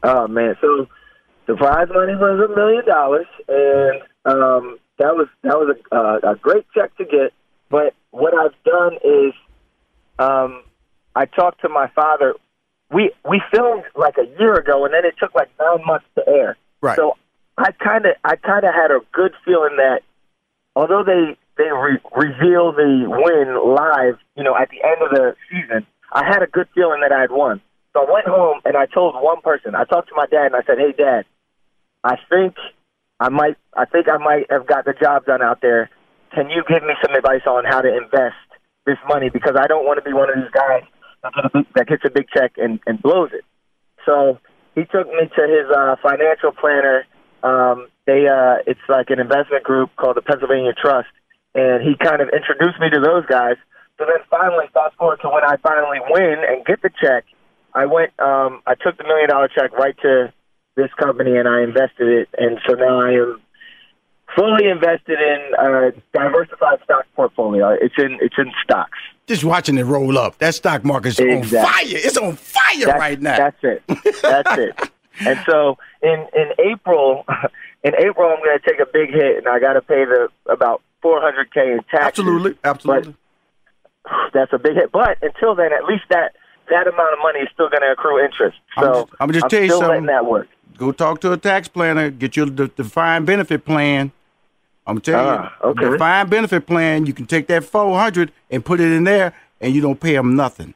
oh 0.04 0.28
man. 0.28 0.58
So 0.62 0.88
the 1.48 1.56
prize 1.56 1.88
money 1.94 2.16
was 2.16 2.50
a 2.50 2.56
million 2.56 2.86
dollars, 2.86 3.28
and 3.48 4.02
um, 4.26 4.78
that 4.98 5.16
was 5.16 5.28
that 5.44 5.58
was 5.58 5.76
a, 5.92 5.96
uh, 5.96 6.32
a 6.34 6.36
great 6.36 6.66
check 6.74 6.96
to 6.98 7.06
get. 7.06 7.34
But 7.70 7.94
what 8.12 8.34
I've 8.34 8.56
done 8.64 8.94
is, 9.04 9.34
um, 10.20 10.64
I 11.16 11.26
talked 11.26 11.62
to 11.62 11.70
my 11.70 11.88
father. 11.96 12.36
We 12.92 13.12
we 13.28 13.42
filmed 13.54 13.84
like 13.96 14.16
a 14.18 14.28
year 14.40 14.56
ago, 14.56 14.86
and 14.86 14.94
then 14.94 15.06
it 15.06 15.16
took 15.20 15.34
like 15.36 15.50
nine 15.60 15.86
months 15.86 16.06
to 16.16 16.28
air. 16.28 16.58
Right. 16.82 16.96
So 16.96 17.18
I 17.58 17.72
kind 17.72 18.06
of 18.06 18.16
I 18.24 18.36
kind 18.36 18.66
of 18.66 18.74
had 18.74 18.92
a 18.92 19.00
good 19.12 19.34
feeling 19.44 19.78
that 19.78 20.02
although 20.76 21.04
they 21.04 21.38
they 21.58 21.72
re- 21.72 22.02
reveal 22.16 22.72
the 22.72 23.06
win 23.08 23.76
live, 23.76 24.18
you 24.36 24.44
know, 24.44 24.56
at 24.56 24.70
the 24.70 24.84
end 24.84 25.02
of 25.02 25.10
the 25.12 25.36
season, 25.50 25.86
I 26.12 26.26
had 26.26 26.44
a 26.44 26.48
good 26.48 26.68
feeling 26.76 27.02
that 27.02 27.12
I 27.12 27.22
had 27.22 27.32
won. 27.32 27.62
So 27.94 28.06
I 28.06 28.12
went 28.12 28.28
home 28.28 28.60
and 28.66 28.76
I 28.76 28.86
told 28.88 29.16
one 29.16 29.42
person. 29.42 29.74
I 29.74 29.86
talked 29.86 30.10
to 30.10 30.16
my 30.16 30.26
dad 30.26 30.48
and 30.48 30.56
I 30.56 30.64
said, 30.64 30.78
"Hey, 30.78 30.92
Dad, 30.92 31.26
I 32.06 32.18
think 32.30 32.54
I 33.20 33.30
might 33.30 33.58
I 33.76 33.86
think 33.86 34.08
I 34.08 34.18
might 34.18 34.46
have 34.52 34.68
got 34.68 34.86
the 34.86 34.94
job 34.94 35.26
done 35.26 35.42
out 35.42 35.60
there. 35.62 35.90
Can 36.34 36.52
you 36.52 36.64
give 36.70 36.84
me 36.84 36.94
some 37.02 37.16
advice 37.16 37.42
on 37.48 37.66
how 37.66 37.82
to 37.82 37.90
invest 37.90 38.38
this 38.86 39.02
money 39.10 39.30
because 39.30 39.56
I 39.58 39.66
don't 39.66 39.86
want 39.86 39.98
to 39.98 40.06
be 40.06 40.14
one 40.14 40.30
of 40.30 40.36
these 40.36 40.54
guys 40.54 40.84
that 41.74 41.88
gets 41.88 42.04
a 42.06 42.12
big, 42.12 42.28
check 42.30 42.54
and, 42.58 42.80
and 42.86 43.02
blows 43.02 43.32
it." 43.34 43.44
So 44.06 44.38
he 44.76 44.86
took 44.86 45.08
me 45.08 45.26
to 45.26 45.44
his 45.50 45.66
uh, 45.76 45.96
financial 46.04 46.52
planner. 46.54 47.06
Um, 47.42 47.88
they 48.06 48.30
uh, 48.30 48.62
it's 48.68 48.86
like 48.88 49.10
an 49.10 49.20
investment 49.20 49.64
group 49.64 49.90
called 49.98 50.18
the 50.18 50.22
Pennsylvania 50.22 50.74
Trust, 50.78 51.10
and 51.56 51.82
he 51.82 51.98
kind 51.98 52.22
of 52.22 52.30
introduced 52.30 52.80
me 52.80 52.92
to 52.94 53.02
those 53.02 53.26
guys. 53.26 53.58
So 53.98 54.06
then 54.06 54.22
finally, 54.30 54.66
fast 54.76 54.94
forward 54.98 55.22
to 55.24 55.30
when 55.30 55.44
I 55.44 55.58
finally 55.58 55.98
win 56.06 56.46
and 56.46 56.64
get 56.66 56.84
the 56.84 56.92
check, 57.02 57.26
I 57.74 57.88
went. 57.88 58.14
Um, 58.20 58.62
I 58.68 58.76
took 58.76 58.98
the 58.98 59.06
million 59.06 59.30
dollar 59.30 59.50
check 59.50 59.74
right 59.74 59.98
to 60.04 60.34
this 60.76 60.92
company 61.00 61.38
and 61.38 61.48
I 61.48 61.62
invested 61.64 62.08
it, 62.08 62.30
and 62.38 62.60
so 62.68 62.74
now 62.76 63.00
I 63.02 63.12
am 63.12 63.42
fully 64.36 64.68
invested 64.68 65.18
in 65.20 65.54
a 65.58 65.92
diversified 66.14 66.80
stock 66.84 67.06
portfolio. 67.16 67.70
It's 67.80 67.96
in 67.98 68.18
it's 68.22 68.36
in 68.38 68.52
stocks. 68.64 68.98
Just 69.28 69.44
watching 69.44 69.78
it 69.78 69.84
roll 69.84 70.18
up. 70.18 70.38
That 70.40 70.54
stock 70.56 70.84
market's 70.84 71.20
on 71.20 71.30
Exactly. 71.30 71.94
fire. 71.94 72.02
It's 72.06 72.18
on 72.18 72.36
fire 72.36 72.86
That's, 72.86 73.00
right 73.00 73.22
now. 73.22 73.38
That's 73.38 73.64
it. 73.64 73.84
That's 74.22 74.58
it. 74.60 74.92
And 75.22 75.40
so 75.50 75.78
in 76.04 76.28
in 76.36 76.52
April, 76.60 77.26
in 77.86 77.94
April, 77.96 78.30
I'm 78.30 78.44
going 78.44 78.60
to 78.60 78.70
take 78.70 78.82
a 78.82 78.86
big 78.86 79.12
hit, 79.12 79.38
and 79.38 79.48
I 79.48 79.60
got 79.60 79.72
to 79.74 79.82
pay 79.82 80.04
the 80.04 80.28
about 80.46 80.82
400k 81.06 81.56
in 81.72 81.78
taxes. 81.90 82.20
absolutely, 82.20 82.56
absolutely. 82.66 83.16
That's 84.34 84.52
a 84.52 84.58
big 84.60 84.74
hit. 84.74 84.92
But 84.92 85.18
until 85.22 85.56
then, 85.56 85.72
at 85.72 85.86
least 85.86 86.04
that 86.10 86.36
that 86.70 86.88
amount 86.88 87.14
of 87.14 87.20
money 87.22 87.40
is 87.40 87.50
still 87.54 87.70
going 87.70 87.82
to 87.82 87.92
accrue 87.92 88.24
interest. 88.24 88.58
So 88.80 88.86
I'm 88.86 88.94
just- 88.94 89.14
I'm 89.22 89.32
just 89.32 89.50
tell 89.50 89.62
you 89.62 89.68
still 89.68 89.80
something. 89.80 90.06
letting 90.06 90.06
that 90.08 90.26
work. 90.26 90.48
Go 90.78 90.92
talk 90.92 91.22
to 91.22 91.32
a 91.32 91.38
tax 91.38 91.68
planner. 91.68 92.10
Get 92.10 92.36
your 92.36 92.48
de- 92.48 92.68
defined 92.68 93.26
benefit 93.26 93.64
plan. 93.66 94.12
I'm 94.88 95.00
telling 95.02 95.40
Ah, 95.40 95.52
you, 95.64 95.70
okay. 95.70 95.90
defined 95.92 96.30
benefit 96.30 96.68
plan. 96.68 97.06
You 97.06 97.14
can 97.14 97.26
take 97.26 97.48
that 97.48 97.64
400 97.64 98.32
and 98.52 98.64
put 98.64 98.80
it 98.80 98.92
in 98.92 99.04
there, 99.06 99.34
and 99.62 99.74
you 99.74 99.82
don't 99.82 100.00
pay 100.00 100.14
them 100.14 100.36
nothing. 100.36 100.74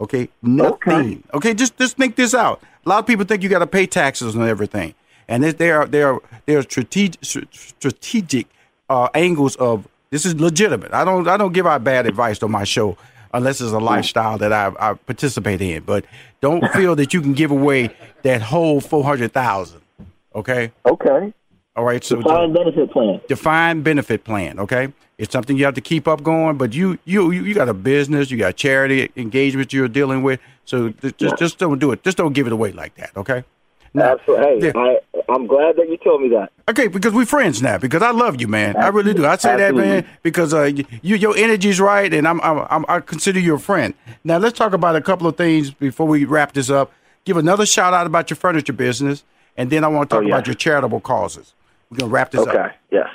Okay, 0.00 0.30
nothing. 0.40 1.24
Okay, 1.34 1.52
just 1.52 1.76
just 1.76 1.96
think 1.98 2.16
this 2.16 2.32
out. 2.34 2.62
A 2.86 2.88
lot 2.88 3.00
of 3.00 3.06
people 3.06 3.26
think 3.26 3.42
you 3.42 3.48
got 3.50 3.58
to 3.58 3.66
pay 3.66 3.86
taxes 3.86 4.34
and 4.34 4.44
everything, 4.44 4.94
and 5.28 5.44
there 5.44 5.80
are 5.80 5.86
there 5.86 6.14
are 6.14 6.20
there 6.46 6.58
are 6.58 6.62
strategic 6.62 7.22
strategic 7.22 8.46
uh, 8.88 9.08
angles 9.14 9.56
of 9.56 9.86
this 10.10 10.24
is 10.24 10.40
legitimate. 10.40 10.94
I 10.94 11.04
don't 11.04 11.28
I 11.28 11.36
don't 11.36 11.52
give 11.52 11.66
out 11.66 11.84
bad 11.84 12.06
advice 12.06 12.42
on 12.42 12.50
my 12.50 12.64
show 12.64 12.96
unless 13.32 13.60
it's 13.60 13.72
a 13.72 13.78
lifestyle 13.78 14.38
that 14.38 14.52
I, 14.52 14.72
I 14.78 14.94
participate 14.94 15.60
in. 15.60 15.82
But 15.82 16.04
don't 16.40 16.66
feel 16.72 16.96
that 16.96 17.14
you 17.14 17.20
can 17.20 17.34
give 17.34 17.50
away 17.50 17.94
that 18.22 18.42
whole 18.42 18.80
four 18.80 19.04
hundred 19.04 19.32
thousand. 19.32 19.80
Okay. 20.34 20.72
Okay. 20.86 21.32
All 21.76 21.84
right. 21.84 22.04
So 22.04 22.16
defined 22.16 22.54
benefit 22.54 22.90
plan. 22.90 23.20
Defined 23.28 23.84
benefit 23.84 24.24
plan. 24.24 24.58
Okay. 24.58 24.92
It's 25.18 25.32
something 25.32 25.56
you 25.56 25.66
have 25.66 25.74
to 25.74 25.80
keep 25.82 26.08
up 26.08 26.22
going, 26.22 26.56
but 26.56 26.72
you 26.72 26.98
you 27.04 27.30
you 27.30 27.54
got 27.54 27.68
a 27.68 27.74
business, 27.74 28.30
you 28.30 28.38
got 28.38 28.56
charity 28.56 29.10
engagement 29.16 29.72
you're 29.72 29.88
dealing 29.88 30.22
with. 30.22 30.40
So 30.64 30.90
just 30.90 31.20
yeah. 31.20 31.34
just 31.36 31.58
don't 31.58 31.78
do 31.78 31.92
it. 31.92 32.02
Just 32.02 32.16
don't 32.16 32.32
give 32.32 32.46
it 32.46 32.52
away 32.52 32.72
like 32.72 32.94
that. 32.96 33.10
Okay. 33.16 33.44
Absolutely. 33.96 34.46
Hey, 34.46 34.72
yeah. 34.74 34.80
I, 34.80 34.98
I'm 35.32 35.46
glad 35.46 35.76
that 35.76 35.88
you 35.88 35.96
told 35.96 36.22
me 36.22 36.28
that. 36.28 36.52
Okay, 36.68 36.86
because 36.86 37.12
we're 37.12 37.26
friends 37.26 37.60
now. 37.60 37.78
Because 37.78 38.02
I 38.02 38.10
love 38.12 38.40
you, 38.40 38.46
man. 38.46 38.76
Absolutely. 38.76 38.84
I 38.84 38.88
really 38.88 39.14
do. 39.14 39.26
I 39.26 39.36
say 39.36 39.50
Absolutely. 39.50 39.82
that, 39.82 40.04
man, 40.04 40.16
because 40.22 40.54
uh, 40.54 40.62
you, 40.62 41.16
your 41.16 41.36
energy's 41.36 41.80
right, 41.80 42.12
and 42.12 42.28
I'm, 42.28 42.40
I'm, 42.42 42.66
I'm, 42.70 42.84
I 42.88 43.00
consider 43.00 43.40
you 43.40 43.54
a 43.54 43.58
friend. 43.58 43.94
Now 44.22 44.38
let's 44.38 44.56
talk 44.56 44.72
about 44.72 44.96
a 44.96 45.00
couple 45.00 45.26
of 45.26 45.36
things 45.36 45.70
before 45.70 46.06
we 46.06 46.24
wrap 46.24 46.52
this 46.52 46.70
up. 46.70 46.92
Give 47.24 47.36
another 47.36 47.66
shout 47.66 47.92
out 47.92 48.06
about 48.06 48.30
your 48.30 48.36
furniture 48.36 48.72
business, 48.72 49.24
and 49.56 49.70
then 49.70 49.84
I 49.84 49.88
want 49.88 50.08
to 50.08 50.16
talk 50.16 50.22
oh, 50.22 50.26
yeah. 50.26 50.34
about 50.34 50.46
your 50.46 50.54
charitable 50.54 51.00
causes. 51.00 51.54
We're 51.90 51.98
gonna 51.98 52.12
wrap 52.12 52.30
this 52.30 52.40
okay. 52.42 52.50
up. 52.50 52.56
Okay. 52.56 52.74
Yes. 52.92 53.08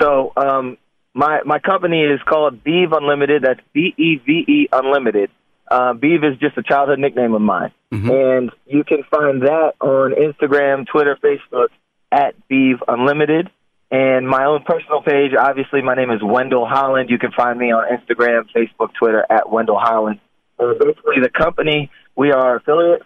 So 0.00 0.32
um, 0.36 0.76
my 1.14 1.40
my 1.44 1.58
company 1.58 2.02
is 2.02 2.20
called 2.26 2.62
Beve 2.62 2.92
Unlimited. 2.92 3.42
That's 3.42 3.60
B 3.72 3.94
E 3.96 4.16
V 4.16 4.44
E 4.46 4.68
Unlimited. 4.72 5.30
Uh, 5.68 5.94
Beve 5.94 6.24
is 6.24 6.38
just 6.38 6.56
a 6.56 6.62
childhood 6.62 6.98
nickname 6.98 7.34
of 7.34 7.42
mine, 7.42 7.72
mm-hmm. 7.92 8.10
and 8.10 8.50
you 8.66 8.84
can 8.84 9.02
find 9.10 9.42
that 9.42 9.74
on 9.80 10.12
Instagram, 10.14 10.86
Twitter, 10.86 11.18
Facebook 11.22 11.68
at 12.12 12.34
Beve 12.48 12.82
Unlimited. 12.86 13.50
And 13.90 14.28
my 14.28 14.44
own 14.44 14.64
personal 14.64 15.00
page, 15.00 15.32
obviously, 15.38 15.80
my 15.80 15.94
name 15.94 16.10
is 16.10 16.20
Wendell 16.22 16.66
Holland. 16.66 17.08
You 17.08 17.18
can 17.18 17.30
find 17.32 17.58
me 17.58 17.72
on 17.72 17.84
Instagram, 17.96 18.46
Facebook, 18.54 18.92
Twitter 18.98 19.24
at 19.30 19.50
Wendell 19.50 19.78
Holland. 19.78 20.18
Uh, 20.58 20.72
basically, 20.78 21.20
the 21.22 21.30
company 21.30 21.90
we 22.16 22.32
are 22.32 22.56
a 22.56 22.60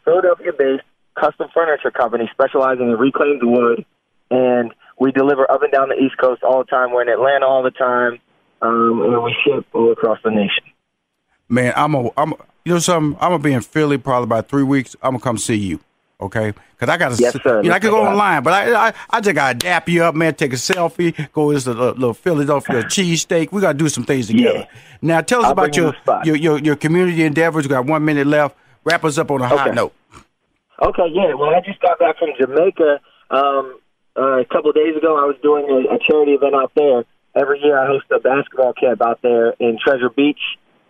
Philadelphia-based 0.05 0.85
custom 1.18 1.49
furniture 1.53 1.90
company 1.90 2.31
specializing 2.33 2.88
in 2.88 2.96
reclaimed 2.96 3.42
wood, 3.42 3.85
and 4.31 4.73
we 4.99 5.12
deliver 5.12 5.51
up 5.51 5.62
and 5.62 5.73
down 5.73 5.88
the 5.88 5.96
East 5.96 6.16
Coast 6.18 6.42
all 6.42 6.59
the 6.59 6.64
time. 6.64 6.92
We're 6.92 7.03
in 7.03 7.09
Atlanta 7.09 7.46
all 7.46 7.62
the 7.62 7.73
time, 7.73 8.20
um, 8.62 9.03
and 9.03 9.23
we 9.23 9.35
ship 9.44 9.66
all 9.73 9.92
across 9.92 10.18
the 10.23 10.31
nation. 10.31 10.64
Man, 11.49 11.73
I'm 11.75 11.94
a, 11.94 12.11
I'm, 12.16 12.33
a, 12.33 12.37
you 12.64 12.73
know 12.73 12.79
something? 12.79 13.18
I'm 13.20 13.31
gonna 13.31 13.42
be 13.42 13.53
in 13.53 13.62
Philly 13.62 13.99
probably 13.99 14.25
about 14.25 14.49
three 14.49 14.62
weeks. 14.62 14.96
I'm 15.03 15.12
gonna 15.12 15.23
come 15.23 15.38
see 15.38 15.57
you. 15.57 15.81
Okay, 16.20 16.53
because 16.73 16.92
I 16.92 16.99
got 16.99 17.12
to, 17.12 17.23
yes, 17.23 17.33
sir. 17.42 17.62
you 17.62 17.70
know, 17.70 17.75
I 17.75 17.79
could 17.79 17.90
go 17.90 18.05
online, 18.07 18.42
but 18.42 18.53
I, 18.53 18.88
I, 18.88 18.94
I 19.09 19.20
just 19.23 19.35
gotta 19.35 19.57
dap 19.57 19.88
you 19.88 20.05
up, 20.05 20.14
man. 20.14 20.35
Take 20.35 20.53
a 20.53 20.57
selfie, 20.57 21.33
go 21.33 21.51
to 21.51 21.59
the 21.59 21.73
little 21.73 22.12
Philadelphia 22.12 22.83
cheesesteak. 22.85 23.53
We 23.53 23.62
gotta 23.62 23.79
do 23.79 23.88
some 23.88 24.05
things 24.05 24.27
together. 24.27 24.59
Yeah. 24.70 24.81
Now, 25.01 25.23
tell 25.23 25.40
us 25.40 25.46
I'll 25.46 25.53
about 25.53 25.77
your, 25.77 25.94
your, 26.25 26.37
your 26.37 26.59
your 26.59 26.77
community 26.77 27.25
endeavors. 27.25 27.64
We 27.64 27.70
got 27.70 27.87
one 27.87 28.05
minute 28.05 28.27
left. 28.27 28.55
Wrap 28.85 29.03
us 29.05 29.16
up 29.16 29.31
on 29.31 29.40
a 29.40 29.46
okay. 29.46 29.57
hot 29.57 29.75
note. 29.75 29.94
Okay, 30.83 31.07
yeah. 31.11 31.33
Well, 31.35 31.55
I 31.55 31.61
just 31.64 31.81
got 31.81 31.99
back 31.99 32.18
from 32.18 32.31
Jamaica 32.38 33.01
um, 33.31 33.79
uh, 34.14 34.40
a 34.40 34.44
couple 34.44 34.70
of 34.70 34.77
days 34.77 34.96
ago. 34.96 35.16
I 35.16 35.25
was 35.25 35.37
doing 35.42 35.64
a, 35.70 35.94
a 35.94 35.99
charity 36.07 36.33
event 36.33 36.55
out 36.55 36.73
there. 36.75 37.05
Every 37.35 37.61
year, 37.61 37.79
I 37.79 37.87
host 37.87 38.05
a 38.11 38.18
basketball 38.18 38.75
camp 38.75 39.01
out 39.01 39.20
there 39.23 39.53
in 39.59 39.79
Treasure 39.83 40.11
Beach. 40.11 40.40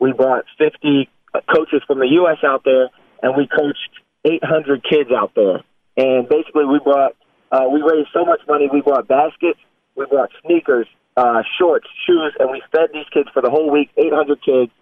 We 0.01 0.13
brought 0.13 0.45
50 0.59 1.09
coaches 1.55 1.83
from 1.87 1.99
the 1.99 2.09
U.S. 2.23 2.39
out 2.45 2.63
there, 2.65 2.89
and 3.23 3.37
we 3.37 3.47
coached 3.47 3.91
800 4.25 4.85
kids 4.85 5.11
out 5.11 5.33
there. 5.35 5.63
And 5.97 6.29
basically, 6.29 6.65
we 6.65 6.79
brought 6.83 7.17
uh, 7.53 7.67
we 7.73 7.83
raised 7.83 8.09
so 8.13 8.25
much 8.25 8.41
money. 8.49 8.69
We 8.73 8.81
brought 8.81 9.09
baskets, 9.09 9.59
we 9.97 10.07
brought 10.07 10.31
sneakers, 10.45 10.87
uh, 11.17 11.43
shorts, 11.59 11.87
shoes, 12.07 12.35
and 12.39 12.51
we 12.51 12.63
fed 12.73 12.91
these 12.93 13.09
kids 13.13 13.29
for 13.33 13.43
the 13.43 13.51
whole 13.51 13.71
week. 13.71 13.91
800 13.97 14.39
kids, 14.43 14.73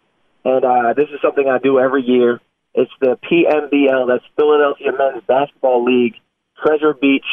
and 0.45 0.65
uh, 0.65 0.93
this 0.95 1.09
is 1.09 1.21
something 1.23 1.49
I 1.49 1.59
do 1.59 1.79
every 1.79 2.03
year. 2.03 2.41
It's 2.75 2.93
the 3.01 3.19
PMBL, 3.25 4.07
that's 4.07 4.25
Philadelphia 4.37 4.93
Men's 4.97 5.25
Basketball 5.27 5.85
League 5.85 6.15
Treasure 6.63 6.95
Beach 6.95 7.25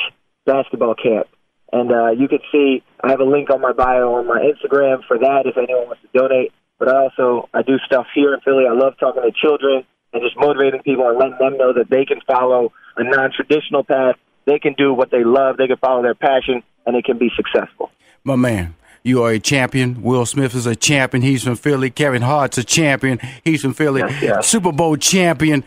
Basketball 0.46 0.96
Camp. 0.96 1.28
And 1.72 1.92
uh, 1.92 2.12
you 2.12 2.28
can 2.28 2.40
see 2.52 2.84
I 3.04 3.10
have 3.10 3.20
a 3.20 3.26
link 3.26 3.50
on 3.50 3.60
my 3.60 3.74
bio 3.74 4.14
on 4.16 4.28
my 4.28 4.40
Instagram 4.40 5.06
for 5.08 5.20
that 5.20 5.44
if 5.46 5.58
anyone 5.58 5.88
wants 5.88 6.02
to 6.02 6.18
donate. 6.18 6.54
But 6.78 6.90
I 6.90 6.98
also 6.98 7.50
I 7.54 7.62
do 7.62 7.78
stuff 7.86 8.08
here 8.14 8.34
in 8.34 8.42
Philly. 8.42 8.66
I 8.70 8.74
love 8.74 8.94
talking 9.00 9.24
to 9.24 9.32
children 9.32 9.86
and 10.14 10.22
just 10.22 10.38
motivating 10.38 10.82
people 10.82 11.08
and 11.08 11.18
letting 11.18 11.38
them 11.38 11.58
know 11.58 11.74
that 11.74 11.90
they 11.90 12.06
can 12.06 12.22
follow 12.28 12.72
a 12.98 13.04
non-traditional 13.04 13.84
path. 13.84 14.16
They 14.46 14.60
can 14.60 14.74
do 14.74 14.94
what 14.94 15.12
they 15.12 15.24
love. 15.24 15.58
They 15.58 15.68
can 15.68 15.78
follow 15.78 16.02
their 16.02 16.16
passion, 16.16 16.64
and 16.86 16.96
they 16.96 17.02
can 17.02 17.18
be 17.18 17.32
successful. 17.36 17.92
My 18.24 18.36
man, 18.36 18.76
you 19.04 19.24
are 19.24 19.32
a 19.32 19.40
champion. 19.40 20.02
Will 20.02 20.26
Smith 20.26 20.56
is 20.56 20.66
a 20.66 20.76
champion. 20.76 21.22
He's 21.22 21.44
from 21.44 21.56
Philly. 21.56 21.90
Kevin 21.90 22.22
Hart's 22.22 22.58
a 22.58 22.64
champion. 22.64 23.20
He's 23.44 23.62
from 23.62 23.74
Philly. 23.74 24.02
Yes, 24.02 24.22
yes. 24.22 24.48
Super 24.48 24.72
Bowl 24.72 24.98
champion. 24.98 25.64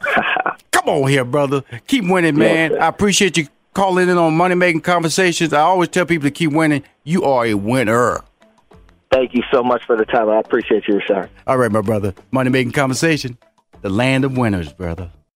Come 0.72 0.88
on 0.88 1.08
here, 1.08 1.24
brother. 1.24 1.62
Keep 1.86 2.08
winning, 2.08 2.36
man. 2.36 2.72
Yes, 2.72 2.80
I 2.80 2.88
appreciate 2.88 3.36
you 3.36 3.48
calling 3.74 4.08
in 4.08 4.18
on 4.18 4.36
money 4.36 4.54
making 4.54 4.80
conversations. 4.82 5.52
I 5.52 5.60
always 5.60 5.88
tell 5.88 6.06
people 6.06 6.28
to 6.28 6.30
keep 6.30 6.52
winning. 6.52 6.82
You 7.04 7.24
are 7.24 7.46
a 7.46 7.54
winner. 7.54 8.22
Thank 9.22 9.34
you 9.36 9.44
so 9.52 9.62
much 9.62 9.84
for 9.86 9.96
the 9.96 10.04
time. 10.04 10.28
I 10.28 10.40
appreciate 10.40 10.88
you, 10.88 11.00
sir. 11.06 11.30
All 11.46 11.56
right, 11.56 11.70
my 11.70 11.80
brother. 11.80 12.12
Money 12.32 12.50
making 12.50 12.72
conversation. 12.72 13.38
The 13.80 13.88
land 13.88 14.24
of 14.24 14.36
winners, 14.36 14.72
brother. 14.72 15.12